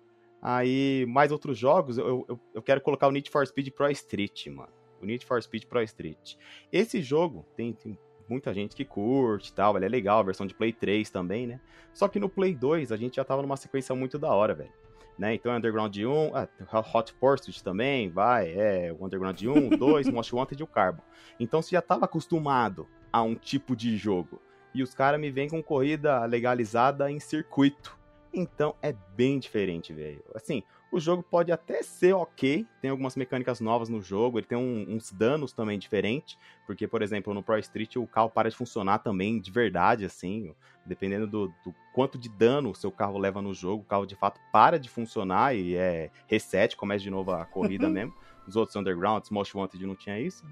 [0.42, 4.48] Aí, mais outros jogos, eu, eu, eu quero colocar o Need for Speed Pro Street,
[4.48, 4.74] mano.
[5.02, 6.36] O Need for Speed Pro Street.
[6.72, 10.48] Esse jogo tem, tem muita gente que curte e tal, ele é legal, a versão
[10.48, 11.60] de Play 3 também, né?
[11.94, 14.72] Só que no Play 2 a gente já tava numa sequência muito da hora, velho.
[15.18, 15.36] Né?
[15.36, 16.48] Então Underground 1, ah,
[16.94, 21.04] Hot Pursuit também, vai, é, o Underground 1, 2, Most Wanted e o Carbon.
[21.40, 24.42] Então você já tava acostumado a um tipo de jogo.
[24.74, 27.98] E os caras me vêm com corrida legalizada em circuito.
[28.34, 30.24] Então é bem diferente, velho.
[30.34, 34.58] Assim, o jogo pode até ser ok, tem algumas mecânicas novas no jogo, ele tem
[34.58, 38.56] um- uns danos também diferentes, porque, por exemplo, no Pro Street o carro para de
[38.56, 40.54] funcionar também de verdade, assim,
[40.86, 44.16] dependendo do, do quanto de dano o seu carro leva no jogo, o carro de
[44.16, 48.14] fato para de funcionar e é reset, começa de novo a corrida mesmo.
[48.48, 50.52] Os outros Undergrounds, Most Wanted não tinha isso, né?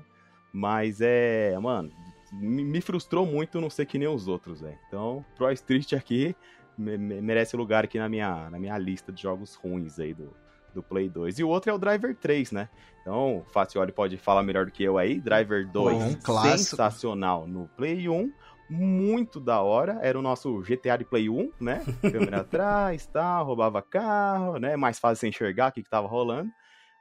[0.54, 1.92] Mas é, mano,
[2.34, 4.78] me frustrou muito não ser que nem os outros, velho.
[4.88, 6.36] Então, Pro Street aqui
[6.78, 10.34] me- me- merece lugar aqui na minha, na minha lista de jogos ruins aí do,
[10.74, 11.40] do Play 2.
[11.40, 12.70] E o outro é o Driver 3, né?
[13.02, 15.20] Então, o Facioli pode falar melhor do que eu aí.
[15.20, 16.16] Driver 2, um
[16.58, 18.32] sensacional no Play 1.
[18.70, 19.98] Muito da hora.
[20.02, 21.84] Era o nosso GTA de Play 1, né?
[22.02, 24.76] Câmera atrás, tal, roubava carro, né?
[24.76, 26.52] Mais fácil você enxergar o que, que tava rolando.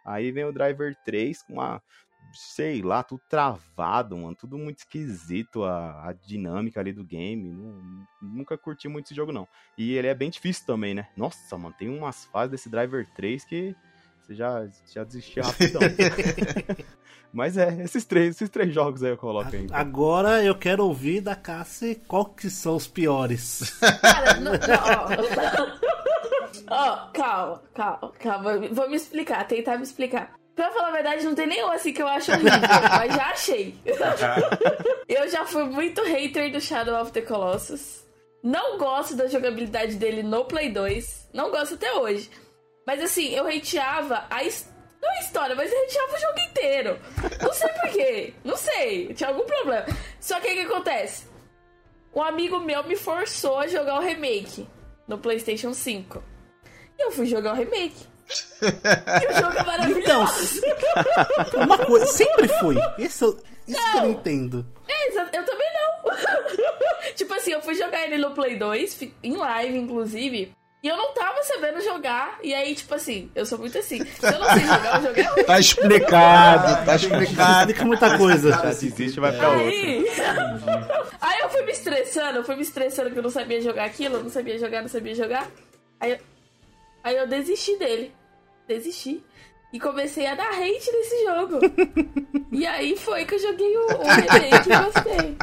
[0.03, 1.83] Aí vem o Driver 3 com uma.
[2.33, 4.35] Sei lá, tudo travado, mano.
[4.35, 7.49] Tudo muito esquisito a, a dinâmica ali do game.
[7.51, 9.47] Não- nunca curti muito esse jogo, não.
[9.77, 11.09] E ele é bem difícil também, né?
[11.17, 13.75] Nossa, mano, tem umas fases desse Driver 3 que
[14.21, 15.81] você já, já desistiu rapidão.
[17.33, 19.65] Mas é, esses três, esses três jogos aí eu coloco aí.
[19.65, 19.77] então.
[19.77, 23.79] Agora eu quero ouvir da Cassie qual que são os piores.
[24.01, 24.59] Cara, não, não,
[25.85, 25.89] ó.
[26.71, 28.59] Ó, calma, calma, calma.
[28.73, 30.35] Vou me explicar, tentar me explicar.
[30.59, 32.51] Pra falar a verdade, não tem nenhum assim que eu acho horrível,
[32.99, 33.75] mas já achei.
[35.09, 38.05] eu já fui muito hater do Shadow of the Colossus.
[38.43, 41.29] Não gosto da jogabilidade dele no Play 2.
[41.33, 42.29] Não gosto até hoje.
[42.85, 44.69] Mas assim, eu hateava a his-
[45.01, 46.99] não a história, mas eu hateava o jogo inteiro.
[47.41, 48.35] Não sei porquê.
[48.45, 49.15] Não sei.
[49.15, 49.87] Tinha algum problema.
[50.21, 51.25] Só que o que acontece?
[52.13, 54.67] Um amigo meu me forçou a jogar o remake
[55.07, 56.21] no PlayStation 5.
[56.99, 58.09] E eu fui jogar o remake.
[58.63, 60.61] E o jogo é Então, maravilhoso.
[61.57, 62.77] uma coisa, sempre foi.
[62.99, 64.67] Isso, eu- isso que eu não entendo.
[64.89, 65.09] É,
[65.39, 66.15] eu também não.
[67.15, 70.53] tipo assim, eu fui jogar ele no Play 2, fi- em live, inclusive.
[70.81, 72.39] E eu não tava sabendo jogar.
[72.43, 74.05] E aí, tipo assim, eu sou muito assim.
[74.05, 75.45] Se eu não sei jogar, o jogo é ruim.
[75.45, 77.61] Tá explicado, tá explicado.
[77.71, 78.51] Explica muita coisa.
[78.51, 79.65] Já desiste e vai pra outra.
[79.67, 80.07] Aí...
[81.21, 84.17] aí eu fui me estressando, eu fui me estressando que eu não sabia jogar aquilo,
[84.17, 85.51] eu não sabia jogar, não sabia jogar.
[85.99, 86.19] Aí eu,
[87.03, 88.15] aí eu desisti dele.
[88.69, 89.25] Desisti.
[89.71, 91.59] E comecei a dar hate nesse jogo.
[92.51, 95.37] e aí foi que eu joguei o, o remake e gostei.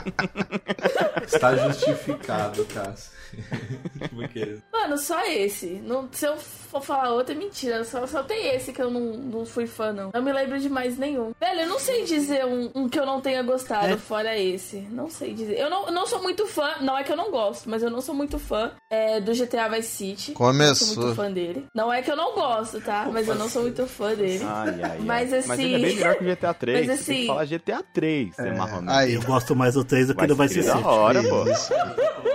[1.26, 3.12] Está justificado, Cássio.
[4.72, 5.68] Mano, só esse.
[5.84, 6.36] Não, se eu
[6.76, 7.84] for falar outro, é mentira.
[7.84, 10.12] Só, só tem esse que eu não, não fui fã, não.
[10.14, 11.32] Não me lembro de mais nenhum.
[11.40, 13.98] Velho, eu não sei dizer um, um que eu não tenha gostado, É.
[13.98, 14.78] fora esse.
[14.92, 15.58] Não sei dizer.
[15.60, 16.76] Eu não, não sou muito fã.
[16.82, 19.68] Não é que eu não gosto, mas eu não sou muito fã é, do GTA
[19.70, 20.32] Vice City.
[20.32, 21.04] Não sou Começou.
[21.04, 21.66] muito fã dele.
[21.74, 23.08] Não é que eu não gosto, tá?
[23.12, 24.44] Mas eu não sou muito fã dele.
[24.46, 24.98] Ai, ai, ai.
[25.06, 26.86] Mas Mas assim- ele é bem melhor que o GTA 3.
[26.88, 28.92] Mas Você tem que assim- falar GTA 3, é, marromeno.
[28.92, 30.84] Aí, Eu gosto mais do 3 do que do Vice da City.
[30.86, 31.46] hora, pô.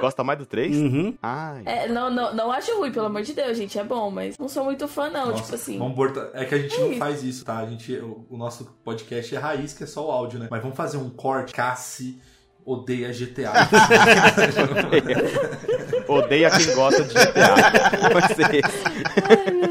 [0.01, 0.75] Gosta mais do 3?
[0.77, 1.15] Uhum.
[1.23, 1.63] Ai.
[1.67, 3.79] É, não, não, não acho ruim, pelo amor de Deus, gente.
[3.79, 5.27] É bom, mas não sou muito fã, não.
[5.31, 5.79] Nossa, tipo assim.
[5.79, 6.99] vamos bortar- É que a gente não isso.
[6.99, 7.59] faz isso, tá?
[7.59, 10.49] A gente, o, o nosso podcast é raiz, que é só o áudio, né?
[10.51, 11.53] Mas vamos fazer um corte.
[11.53, 12.21] Cassi
[12.65, 13.53] odeia GTA.
[16.09, 17.55] Odeia quem gosta de GTA.
[18.13, 19.70] Vai ser esse.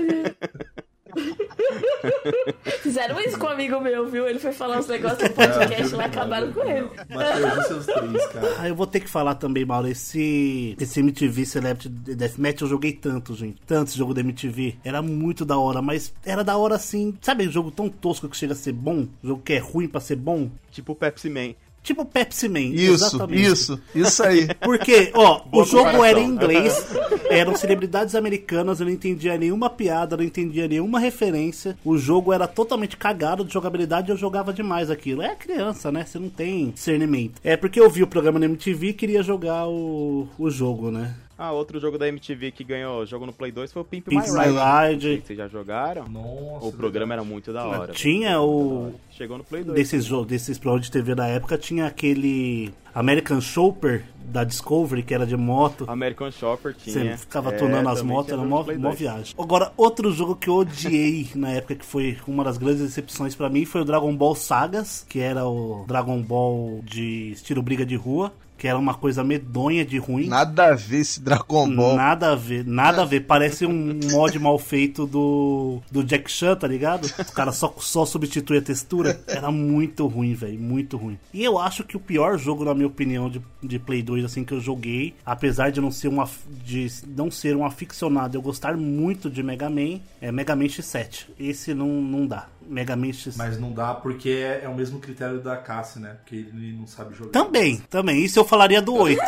[2.82, 4.28] Fizeram isso com um amigo meu, viu?
[4.28, 6.88] Ele foi falar uns negócios no podcast lá e acabaram com ele.
[7.10, 8.56] Matheus, e seus três, cara?
[8.60, 12.94] Ah, eu vou ter que falar também, Mauro, esse, esse MTV Celebrity Deathmatch eu joguei
[12.94, 13.60] tanto, gente.
[13.66, 14.78] Tanto esse jogo da MTV.
[14.84, 17.18] Era muito da hora, mas era da hora assim.
[17.22, 19.08] Sabe um jogo tão tosco que chega a ser bom?
[19.24, 20.50] Um jogo que é ruim pra ser bom?
[20.72, 21.54] Tipo Pepsi Man.
[21.82, 22.60] Tipo Pepsi Man.
[22.60, 23.42] isso, exatamente.
[23.42, 24.48] isso, isso aí.
[24.62, 26.06] Porque, ó, o jogo comparação.
[26.06, 26.88] era em inglês,
[27.30, 31.78] eram celebridades americanas, eu não entendia nenhuma piada, não entendia nenhuma referência.
[31.84, 35.22] O jogo era totalmente cagado de jogabilidade e eu jogava demais aquilo.
[35.22, 36.06] É criança, né?
[36.06, 37.40] Você não tem discernimento.
[37.44, 41.16] É porque eu vi o programa na MTV e queria jogar o, o jogo, né?
[41.42, 44.26] Ah, outro jogo da MTV que ganhou jogo no Play 2 foi o Pimp, Pimp
[44.28, 44.46] My My
[44.90, 45.08] Ride.
[45.10, 45.24] Ride.
[45.26, 46.06] Vocês já jogaram?
[46.10, 46.66] Nossa.
[46.66, 47.94] O programa era muito da hora.
[47.94, 48.94] Tinha o.
[49.10, 49.74] Chegou no Play 2.
[49.78, 55.14] Desses jogos, desses programas de TV da época, tinha aquele American Chopper da Discovery, que
[55.14, 55.86] era de moto.
[55.88, 56.94] American Shopper tinha.
[57.16, 59.00] Você ficava É, tunando as motos, era mó, 2.
[59.00, 59.34] viagem.
[59.40, 63.50] Agora, outro jogo que eu odiei na época, que foi uma das grandes decepções pra
[63.50, 67.96] mim, foi o Dragon Ball Sagas, que era o Dragon Ball de estilo briga de
[67.96, 70.28] rua, que era uma coisa medonha de ruim.
[70.28, 71.96] Nada a ver esse Dragon Ball.
[71.96, 73.22] Nada a ver, nada a ver.
[73.22, 77.06] Parece um mod mal feito do, do Jack Chan, tá ligado?
[77.06, 79.22] O cara só, só substitui a textura.
[79.26, 80.60] Era muito ruim, velho.
[80.60, 81.18] Muito ruim.
[81.34, 84.44] E eu acho que o pior jogo, na minha opinião, de, de Play 2, assim,
[84.44, 86.30] que eu joguei, apesar de não ser uma
[86.66, 91.28] de não ser um aficionado, eu gostar muito de Mega Man, é Mega Man X7.
[91.40, 92.48] Esse não, não dá.
[92.70, 93.34] Mega Man X7.
[93.36, 96.18] Mas não dá porque é, é o mesmo critério da Cassie, né?
[96.22, 97.32] Porque ele não sabe jogar.
[97.32, 98.24] Também, também.
[98.24, 99.22] Isso eu falaria do 8.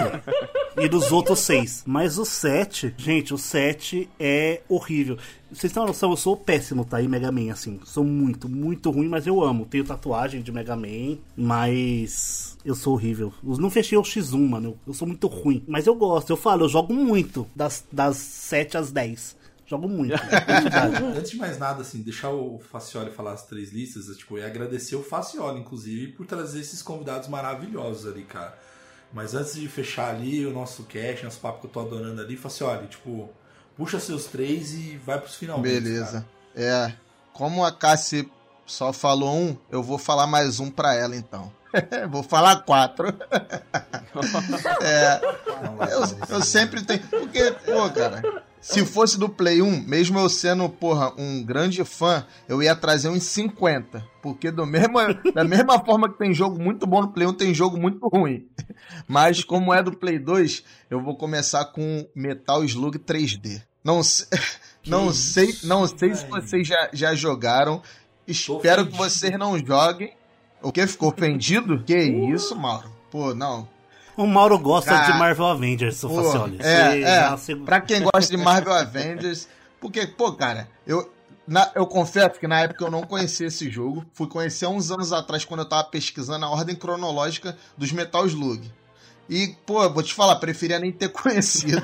[0.77, 1.83] e dos outros 6.
[1.85, 5.17] Mas o 7, gente, o 7 é horrível.
[5.51, 7.01] Vocês têm uma noção, eu sou péssimo, tá?
[7.01, 7.79] Em Mega Man, assim.
[7.83, 9.65] Sou muito, muito ruim, mas eu amo.
[9.65, 12.57] Tenho tatuagem de Mega Man, mas.
[12.63, 13.33] Eu sou horrível.
[13.43, 14.69] Eu não fechei o X1, mano.
[14.69, 15.63] Eu, eu sou muito ruim.
[15.67, 17.47] Mas eu gosto, eu falo, eu jogo muito.
[17.55, 19.40] Das, das 7 às 10.
[19.71, 20.13] Jogo muito.
[20.19, 21.01] quantidade.
[21.01, 24.43] Antes de mais nada, assim, deixar o Facioli falar as três listas, eu, tipo, e
[24.43, 28.53] agradecer o Facioli, inclusive, por trazer esses convidados maravilhosos ali, cara.
[29.13, 32.35] Mas antes de fechar ali o nosso cast, nosso papo que eu tô adorando ali,
[32.35, 33.29] Facioli, tipo,
[33.77, 35.71] puxa seus três e vai pros finalmente.
[35.71, 36.27] Beleza.
[36.53, 36.91] É,
[37.31, 38.29] como a Cassie
[38.65, 41.49] só falou um, eu vou falar mais um pra ela então.
[42.11, 43.07] vou falar quatro.
[44.83, 45.21] é,
[45.93, 47.07] eu, eu sempre tenho.
[47.07, 48.21] Porque, pô, cara,
[48.61, 53.09] Se fosse do Play 1, mesmo eu sendo, porra, um grande fã, eu ia trazer
[53.09, 54.05] uns 50.
[54.21, 54.93] Porque do mesmo,
[55.33, 58.47] da mesma forma que tem jogo muito bom no Play 1, tem jogo muito ruim.
[59.07, 63.61] Mas como é do Play 2, eu vou começar com Metal Slug 3D.
[63.83, 64.27] Não, se-
[64.85, 67.81] não sei, não sei se vocês já, já jogaram.
[68.27, 70.13] Espero que vocês não joguem.
[70.61, 70.85] O que?
[70.85, 71.83] Ficou ofendido?
[71.83, 72.91] Que isso, Mauro?
[73.09, 73.67] Pô, não.
[74.21, 76.57] O Mauro gosta Cara, de Marvel Avengers, Facioli.
[76.59, 77.15] é, Você é.
[77.29, 79.47] já se- Pra quem gosta de Marvel Avengers,
[79.79, 81.11] porque, pô, cara, eu,
[81.47, 84.05] na- eu confesso que na época eu não conhecia esse jogo.
[84.13, 88.25] Fui conhecer há uns anos atrás, quando eu tava pesquisando a ordem cronológica dos Metal
[88.27, 88.71] Slug.
[89.29, 91.81] E, pô, vou te falar, preferia nem ter conhecido.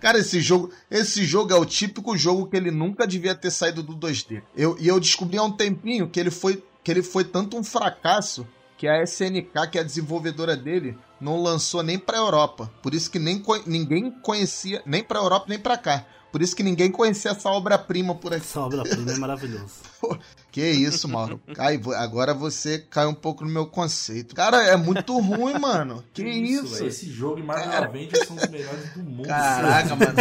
[0.00, 3.82] cara, esse jogo, esse jogo é o típico jogo que ele nunca devia ter saído
[3.82, 4.42] do 2D.
[4.56, 7.64] Eu, e eu descobri há um tempinho que ele foi, que ele foi tanto um
[7.64, 8.46] fracasso
[8.80, 12.70] que a SNK, que é a desenvolvedora dele, não lançou nem pra Europa.
[12.82, 16.06] Por isso que nem co- ninguém conhecia, nem pra Europa nem pra cá.
[16.32, 18.42] Por isso que ninguém conhecia essa obra-prima por aqui.
[18.46, 19.74] Essa obra-prima é maravilhoso.
[20.52, 21.40] Que isso, Mauro.
[21.80, 24.34] Vo- agora você cai um pouco no meu conceito.
[24.34, 26.02] Cara, é muito ruim, mano.
[26.12, 26.66] Que isso?
[26.74, 26.86] velho?
[26.88, 27.86] Esse jogo e Marvel Cara.
[27.86, 29.28] Avengers são os melhores do mundo.
[29.28, 30.14] Caraca, mano.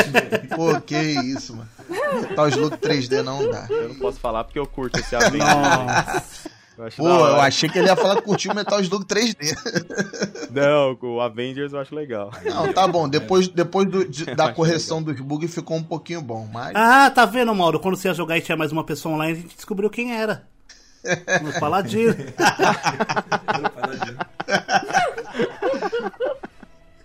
[0.56, 1.70] Pô, que isso, mano.
[2.36, 3.66] Tal Slug 3D não dá.
[3.72, 5.40] Eu não posso falar porque eu curto esse Avengers.
[5.50, 6.59] Nossa.
[6.80, 9.54] Eu Pô, eu achei que ele ia falar que curtiu o Metal Slug 3D.
[10.52, 12.32] Não, o Avengers eu acho legal.
[12.46, 13.08] Não, tá bom.
[13.10, 16.72] Depois, depois do- de- da correção dos bugs ficou um pouquinho bom, mas.
[16.76, 17.80] Ah, tá vendo, Mauro?
[17.80, 20.48] Quando você ia jogar e tinha mais uma pessoa online, a gente descobriu quem era.
[21.42, 22.16] No Paladino.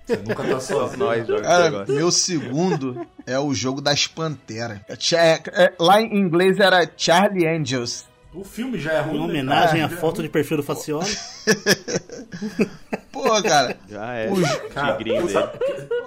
[0.06, 0.98] Você nunca tá sozinho.
[0.98, 4.80] Nós esse Cara, meu segundo é o jogo das Panteras.
[5.14, 8.04] É, é, lá em inglês era Charlie Angels.
[8.34, 9.14] O filme já é ruim.
[9.16, 11.08] Em né, homenagem à foto de perfil do Facioli.
[13.12, 13.76] Pô, cara.
[13.88, 14.30] Já é.
[14.30, 15.58] Os- Cara, sabe-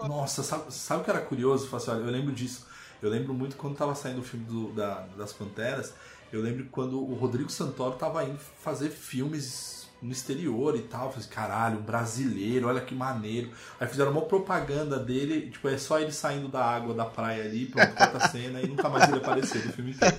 [0.08, 2.02] Nossa, sabe, sabe o que era curioso, Facioli?
[2.02, 2.66] Eu lembro disso.
[3.02, 5.94] Eu lembro muito quando tava saindo o filme do- da- das Panteras.
[6.34, 11.06] Eu lembro quando o Rodrigo Santoro tava indo fazer filmes no exterior e tal.
[11.06, 13.50] Eu falei, assim, caralho, um brasileiro, olha que maneiro.
[13.80, 17.66] Aí fizeram uma propaganda dele, tipo, é só ele saindo da água da praia ali,
[17.66, 20.18] pronto, corta a cena e nunca mais ele apareceu no filme inteiro.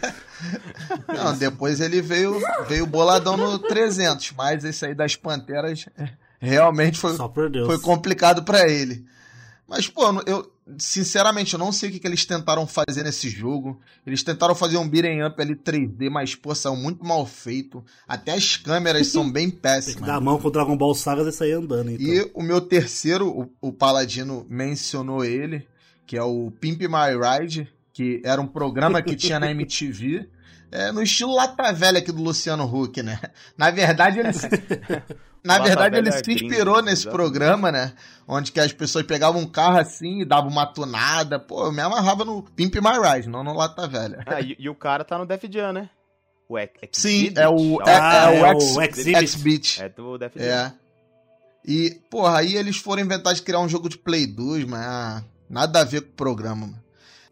[1.08, 6.98] Não, depois ele veio, veio boladão no 300, mas esse aí das Panteras é, realmente
[6.98, 9.06] foi, foi complicado pra ele.
[9.68, 13.80] Mas, pô, eu, sinceramente, eu não sei o que, que eles tentaram fazer nesse jogo.
[14.06, 17.84] Eles tentaram fazer um beat'em up ali 3D, mas, pô, saiu muito mal feito.
[18.06, 20.06] Até as câmeras são bem Tem que péssimas.
[20.06, 22.06] dar a mão com o Dragon Ball Saga e sair andando, então.
[22.06, 25.66] E o meu terceiro, o, o Paladino mencionou ele,
[26.06, 30.28] que é o Pimp My Ride, que era um programa que tinha na MTV,
[30.70, 33.18] é, no estilo Lata Velha aqui do Luciano Huck, né?
[33.56, 34.28] Na verdade, ele
[35.42, 37.10] na verdade, ele Velha se inspirou nesse exatamente.
[37.10, 37.92] programa, né?
[38.26, 41.38] Onde que as pessoas pegavam um carro assim e davam uma tunada.
[41.38, 44.22] Pô, eu me amarrava no Pimp My Ride, não no Lata Velha.
[44.26, 45.90] Ah, e, e o cara tá no Def Jam, né?
[46.48, 49.06] O Ex Sim, é o, é, Ah, é é o o X-.
[49.06, 49.80] X-Beat.
[49.80, 50.44] É do Def Jam.
[50.44, 50.72] É.
[51.64, 55.22] E, porra, aí eles foram inventar de criar um jogo de Play 2, mas ah,
[55.50, 56.87] nada a ver com o programa, mano.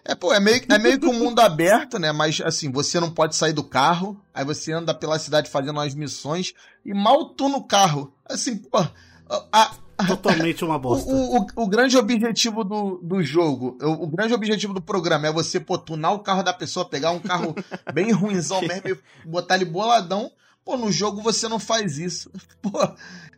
[0.08, 2.12] É, pô, é meio, é meio que um mundo aberto, né?
[2.12, 5.94] Mas, assim, você não pode sair do carro, aí você anda pela cidade fazendo as
[5.94, 6.52] missões
[6.84, 8.12] e mal tu no carro.
[8.24, 9.70] Assim, pô, a- a-
[10.06, 11.10] Totalmente uma bosta.
[11.10, 15.32] o, o, o grande objetivo do, do jogo, o, o grande objetivo do programa é
[15.32, 17.54] você, pô, tunar o carro da pessoa, pegar um carro
[17.92, 20.30] bem ruinzão mesmo e botar ele boladão.
[20.66, 22.28] Pô, no jogo você não faz isso.
[22.60, 22.72] Pô,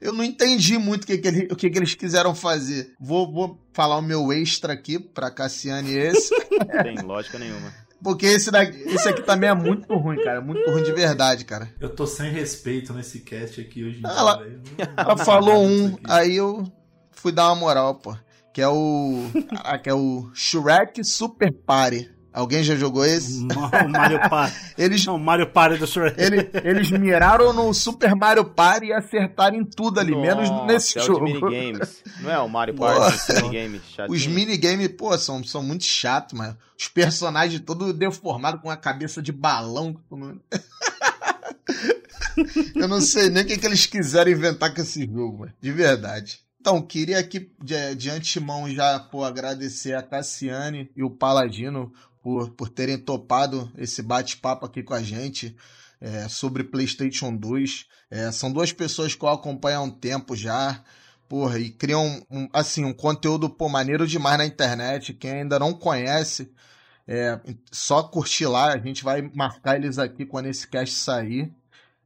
[0.01, 2.95] eu não entendi muito o que, que, ele- o que, que eles quiseram fazer.
[2.99, 6.35] Vou, vou falar o meu extra aqui pra Cassiane esse.
[6.59, 7.71] Não tem lógica nenhuma.
[8.03, 10.41] Porque esse, daqui, esse aqui também é muito ruim, cara.
[10.41, 11.69] Muito ruim de verdade, cara.
[11.81, 14.11] Eu tô sem respeito nesse cast aqui hoje em dia.
[14.11, 14.43] Ela-.
[14.97, 16.65] Ela falou um, aí eu
[17.13, 18.17] fui dar uma moral, pô.
[18.55, 19.25] Que é o.
[19.51, 22.11] Caraca, é o Shrek Super Party.
[22.33, 23.47] Alguém já jogou esse?
[23.49, 24.57] O Mario Party.
[24.79, 26.21] Eles, Não, o Mario Party do Shrek.
[26.21, 30.99] ele- eles miraram no Super Mario Party e acertaram em tudo ali, menos Nossa, nesse
[30.99, 31.27] é jogo.
[31.27, 32.03] de minigames.
[32.21, 32.75] Não é o Mario.
[32.75, 34.17] Party, esse minigame chatinho.
[34.17, 36.57] Os minigames, pô, são, são muito chatos, mano.
[36.79, 39.97] Os personagens todos deformados com a cabeça de balão.
[42.77, 45.53] Eu não sei nem o que, que eles quiseram inventar com esse jogo, mano.
[45.61, 46.41] De verdade.
[46.61, 51.93] Então, queria aqui de, de antemão já pô, agradecer a Cassiane e o Paladino
[52.29, 55.57] por, por terem topado esse bate-papo aqui com a gente
[55.99, 57.87] é, sobre PlayStation 2.
[58.11, 60.85] É, são duas pessoas que eu acompanho há um tempo já.
[61.27, 65.15] Porra, e criam um, assim, um conteúdo pô, maneiro demais na internet.
[65.15, 66.53] Quem ainda não conhece,
[67.07, 67.41] é,
[67.73, 68.75] só curtir lá.
[68.75, 71.51] A gente vai marcar eles aqui quando esse cast sair.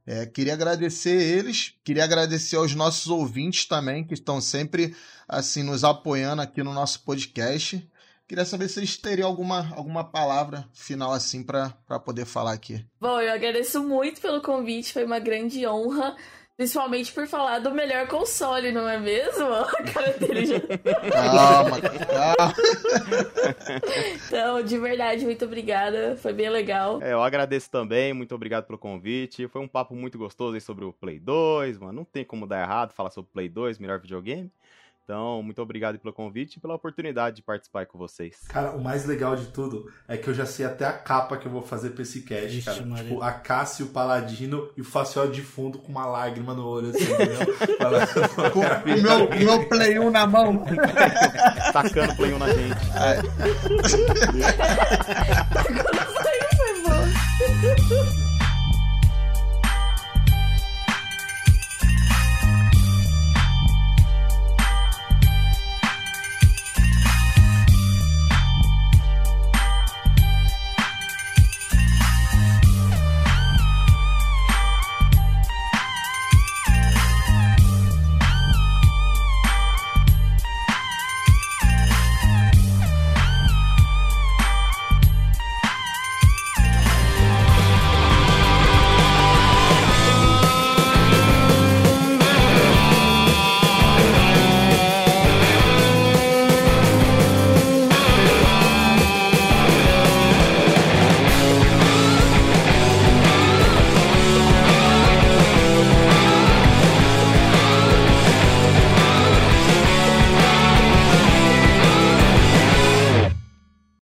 [0.07, 4.95] É, queria agradecer eles, queria agradecer aos nossos ouvintes também, que estão sempre
[5.27, 7.85] assim nos apoiando aqui no nosso podcast.
[8.33, 12.83] Queria saber se vocês teriam alguma, alguma palavra final assim pra pra poder falar aqui.
[12.99, 16.15] Bom, eu agradeço muito pelo convite, foi uma grande honra.
[16.57, 19.45] Principalmente por falar do melhor console, não é mesmo?
[19.53, 20.59] A cara dele já...
[21.11, 22.53] Calma, calma.
[24.27, 26.15] Então, de verdade, muito obrigada.
[26.17, 27.01] Foi bem legal.
[27.03, 29.47] É, eu agradeço também, muito obrigado pelo convite.
[29.47, 31.93] Foi um papo muito gostoso aí sobre o Play 2, mano.
[31.93, 34.51] Não tem como dar errado falar sobre o Play 2, melhor videogame.
[35.03, 38.37] Então, muito obrigado pelo convite e pela oportunidade de participar com vocês.
[38.47, 41.45] Cara, o mais legal de tudo é que eu já sei até a capa que
[41.45, 42.85] eu vou fazer pra esse cast, Vixe, cara.
[42.85, 43.09] Maria.
[43.09, 46.89] Tipo, a Cássio, o Paladino e o Facial de fundo com uma lágrima no olho,
[46.89, 47.03] assim,
[48.53, 50.63] Com o meu, meu Play 1 na mão.
[51.73, 52.73] Tacando Play 1 na gente.
[57.63, 58.22] Com